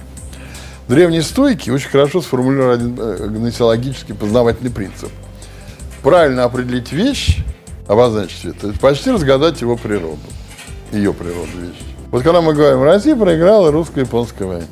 Древние 0.87 1.23
стойки 1.23 1.71
очень 1.71 1.89
хорошо 1.89 2.21
сформулировали 2.21 2.75
один 2.75 2.95
э, 2.99 3.27
гносеологический 3.27 4.13
познавательный 4.13 4.69
принцип. 4.69 5.09
Правильно 6.03 6.43
определить 6.43 6.91
вещь, 6.91 7.39
обозначить 7.87 8.45
это, 8.45 8.71
почти 8.79 9.09
разгадать 9.09 9.61
его 9.61 9.77
природу. 9.77 10.19
Ее 10.91 11.13
природу 11.13 11.49
вещи. 11.57 11.81
Вот 12.11 12.21
когда 12.21 12.41
мы 12.41 12.53
говорим, 12.53 12.83
Россия 12.83 13.15
проиграла 13.15 13.71
русско-японской 13.71 14.43
войне. 14.43 14.67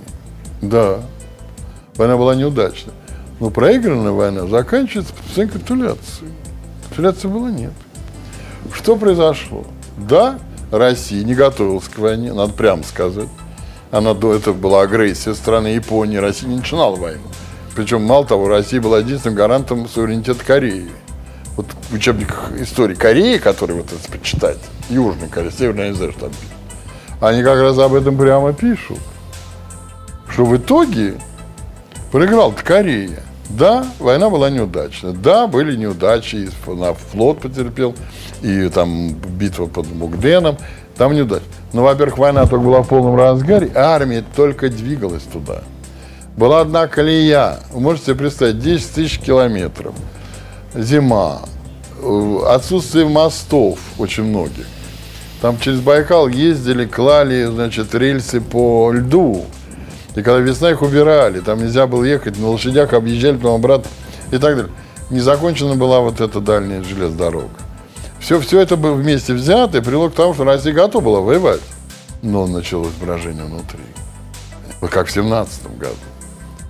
Да, 0.62 1.00
война 1.96 2.16
была 2.16 2.36
неудачна. 2.36 2.94
Но 3.40 3.50
проигранная 3.50 4.12
война 4.12 4.46
заканчивается 4.46 5.14
подписанием 5.14 5.54
капитуляции. 5.54 6.28
Капитуляции 6.84 7.28
было 7.28 7.48
нет. 7.48 7.74
Что 8.72 8.96
произошло? 8.96 9.66
Да, 9.98 10.40
Россия 10.72 11.24
не 11.24 11.34
готовилась 11.34 11.88
к 11.90 11.98
войне, 11.98 12.34
надо 12.34 12.54
прямо 12.54 12.84
сказать. 12.84 13.30
Она 13.94 14.16
до 14.16 14.34
этого 14.34 14.56
была 14.56 14.82
агрессия 14.82 15.36
страны 15.36 15.68
Японии, 15.68 16.18
Россия 16.18 16.50
не 16.50 16.56
начинала 16.56 16.96
войну. 16.96 17.22
Причем, 17.76 18.02
мало 18.02 18.26
того, 18.26 18.48
Россия 18.48 18.82
была 18.82 18.98
единственным 18.98 19.36
гарантом 19.36 19.88
суверенитета 19.88 20.44
Кореи. 20.44 20.90
Вот 21.56 21.68
в 21.92 21.94
учебниках 21.94 22.52
истории 22.60 22.96
Кореи, 22.96 23.38
которые 23.38 23.78
вот 23.78 23.94
это 23.94 24.12
почитать, 24.12 24.58
Южная 24.90 25.30
Корея, 25.30 25.52
Северная, 25.52 25.90
не 25.90 25.96
знаю, 25.96 26.12
что 26.12 26.22
там 26.22 26.32
они 27.22 27.44
как 27.44 27.60
раз 27.60 27.78
об 27.78 27.94
этом 27.94 28.18
прямо 28.18 28.52
пишут. 28.52 28.98
Что 30.28 30.46
в 30.46 30.58
итоге 30.58 31.14
проиграл 32.12 32.52
Корея. 32.52 33.22
Да, 33.48 33.86
война 34.00 34.32
была 34.32 34.50
неудачна. 34.50 35.14
Да, 35.14 35.46
были 35.46 35.76
неудачи, 35.76 36.48
и 36.48 36.72
на 36.72 36.96
флот 36.96 37.42
потерпел, 37.42 37.94
и 38.42 38.70
там 38.70 39.14
битва 39.14 39.68
под 39.68 39.86
Мугденом, 39.94 40.58
там 40.98 41.14
неудача. 41.14 41.44
Но, 41.74 41.84
во-первых, 41.84 42.18
война 42.18 42.46
только 42.46 42.64
была 42.64 42.82
в 42.82 42.88
полном 42.88 43.16
разгаре, 43.16 43.72
а 43.76 43.96
армия 43.96 44.24
только 44.36 44.70
двигалась 44.70 45.24
туда. 45.24 45.64
Была 46.38 46.62
одна 46.62 46.88
колея, 46.88 47.60
вы 47.72 47.80
можете 47.80 48.08
себе 48.08 48.16
представить, 48.16 48.60
10 48.60 48.92
тысяч 48.92 49.20
километров, 49.20 49.94
зима, 50.76 51.42
отсутствие 52.48 53.08
мостов 53.08 53.80
очень 53.98 54.24
многих. 54.24 54.66
Там 55.42 55.60
через 55.60 55.80
Байкал 55.80 56.28
ездили, 56.28 56.86
клали, 56.86 57.46
значит, 57.46 57.94
рельсы 57.94 58.40
по 58.40 58.92
льду. 58.92 59.46
И 60.16 60.22
когда 60.22 60.40
весна 60.40 60.72
их 60.72 60.82
убирали, 60.82 61.40
там 61.40 61.60
нельзя 61.60 61.86
было 61.86 62.04
ехать, 62.04 62.40
на 62.40 62.50
лошадях 62.50 62.94
объезжали 62.94 63.36
потом 63.36 63.56
обратно 63.56 63.90
и 64.32 64.38
так 64.38 64.56
далее. 64.56 64.72
Не 65.10 65.20
закончена 65.20 65.76
была 65.76 66.00
вот 66.00 66.22
эта 66.22 66.40
дальняя 66.40 66.82
железная 66.82 67.18
дорога. 67.18 67.50
Все, 68.24 68.40
все 68.40 68.62
это 68.62 68.78
было 68.78 68.94
вместе 68.94 69.34
взято 69.34 69.80
и 69.80 69.82
привело 69.82 70.10
к 70.10 70.14
тому, 70.14 70.34
что 70.34 70.46
Россия 70.46 70.72
готова 70.72 71.04
была 71.04 71.20
воевать. 71.20 71.60
Но 72.22 72.48
началось 72.48 72.94
брожение 72.94 73.44
внутри. 73.44 73.82
Вот 74.80 74.92
как 74.92 75.08
в 75.08 75.12
17 75.12 75.78
году. 75.78 75.94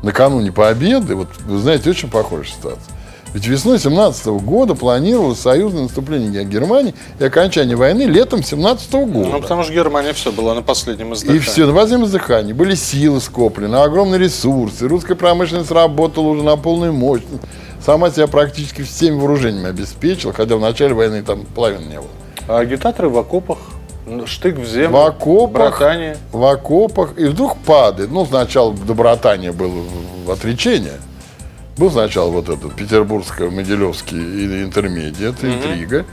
Накануне 0.01 0.51
победы, 0.51 1.13
вот 1.15 1.27
вы 1.45 1.59
знаете, 1.59 1.91
очень 1.91 2.09
похожая 2.09 2.47
ситуация. 2.47 2.93
Ведь 3.35 3.45
весной 3.45 3.79
17 3.79 4.25
года 4.27 4.73
планировалось 4.73 5.39
союзное 5.39 5.83
наступление 5.83 6.43
Германии 6.43 6.95
и 7.19 7.23
окончание 7.23 7.75
войны 7.75 8.03
летом 8.03 8.43
17 8.43 8.91
года. 8.91 9.29
Ну, 9.29 9.41
потому 9.41 9.63
что 9.63 9.73
Германия 9.73 10.13
все 10.13 10.31
была 10.31 10.55
на 10.55 10.63
последнем 10.63 11.13
издыхании. 11.13 11.39
И 11.39 11.43
все, 11.43 11.67
на 11.67 11.73
последнем 11.73 12.05
издыхании. 12.07 12.53
Были 12.53 12.73
силы 12.73 13.21
скоплены, 13.21 13.75
огромные 13.75 14.19
ресурсы. 14.19 14.87
Русская 14.87 15.15
промышленность 15.15 15.71
работала 15.71 16.29
уже 16.29 16.41
на 16.41 16.57
полную 16.57 16.93
мощность. 16.93 17.43
Сама 17.86 18.10
себя 18.12 18.28
практически 18.28 18.82
всеми 18.84 19.15
вооружениями 19.19 19.69
обеспечила, 19.69 20.32
хотя 20.34 20.56
в 20.56 20.60
начале 20.62 20.93
войны 20.93 21.22
там 21.22 21.43
половины 21.46 21.86
не 21.86 21.98
было. 21.98 22.10
А 22.48 22.60
агитаторы 22.60 23.10
в 23.10 23.17
окопах, 23.17 23.58
ну, 24.06 24.26
штык 24.26 24.58
в 24.58 24.65
землю, 24.65 24.89
В 24.98 25.06
окопах, 25.06 25.52
братание. 25.80 26.17
в 26.32 26.43
окопах, 26.46 27.17
и 27.17 27.26
вдруг 27.26 27.58
падает. 27.58 28.10
Ну, 28.12 28.26
сначала 28.26 28.74
до 28.74 28.93
братания 28.93 29.52
было 29.52 29.82
в- 30.26 30.32
отречение. 30.32 31.00
Был 31.78 31.91
сначала 31.91 32.30
вот 32.30 32.50
этот 32.50 32.74
петербургско-могилевский 32.76 34.63
интермедиат, 34.63 35.43
интрига. 35.43 36.06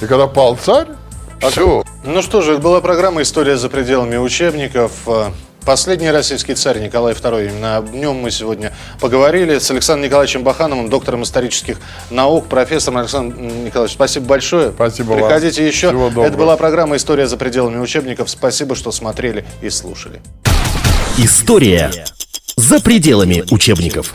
И 0.00 0.06
когда 0.06 0.26
пал 0.26 0.56
царь, 0.56 0.86
Все. 1.40 1.82
Ну 2.04 2.20
что 2.22 2.42
же, 2.42 2.54
это 2.54 2.62
была 2.62 2.80
программа 2.80 3.22
«История 3.22 3.56
за 3.56 3.68
пределами 3.68 4.16
учебников». 4.16 4.92
Последний 5.68 6.10
российский 6.10 6.54
царь 6.54 6.78
Николай 6.80 7.12
II. 7.12 7.50
Именно 7.50 7.76
об 7.76 7.92
нем 7.94 8.16
мы 8.16 8.30
сегодня 8.30 8.72
поговорили 9.00 9.58
с 9.58 9.70
Александром 9.70 10.06
Николаевичем 10.06 10.42
Бахановым, 10.42 10.88
доктором 10.88 11.24
исторических 11.24 11.78
наук, 12.08 12.48
профессором. 12.48 12.96
Александр 12.96 13.38
Николаевич, 13.38 13.92
спасибо 13.92 14.24
большое. 14.24 14.72
Спасибо 14.72 15.10
вам. 15.10 15.18
Приходите 15.18 15.66
еще. 15.66 15.88
Всего 15.88 16.08
доброго. 16.08 16.24
Это 16.24 16.38
была 16.38 16.56
программа 16.56 16.96
«История 16.96 17.26
за 17.26 17.36
пределами 17.36 17.76
учебников». 17.80 18.30
Спасибо, 18.30 18.76
что 18.76 18.92
смотрели 18.92 19.44
и 19.60 19.68
слушали. 19.68 20.22
История 21.18 21.92
за 22.56 22.80
пределами 22.80 23.44
учебников. 23.50 24.14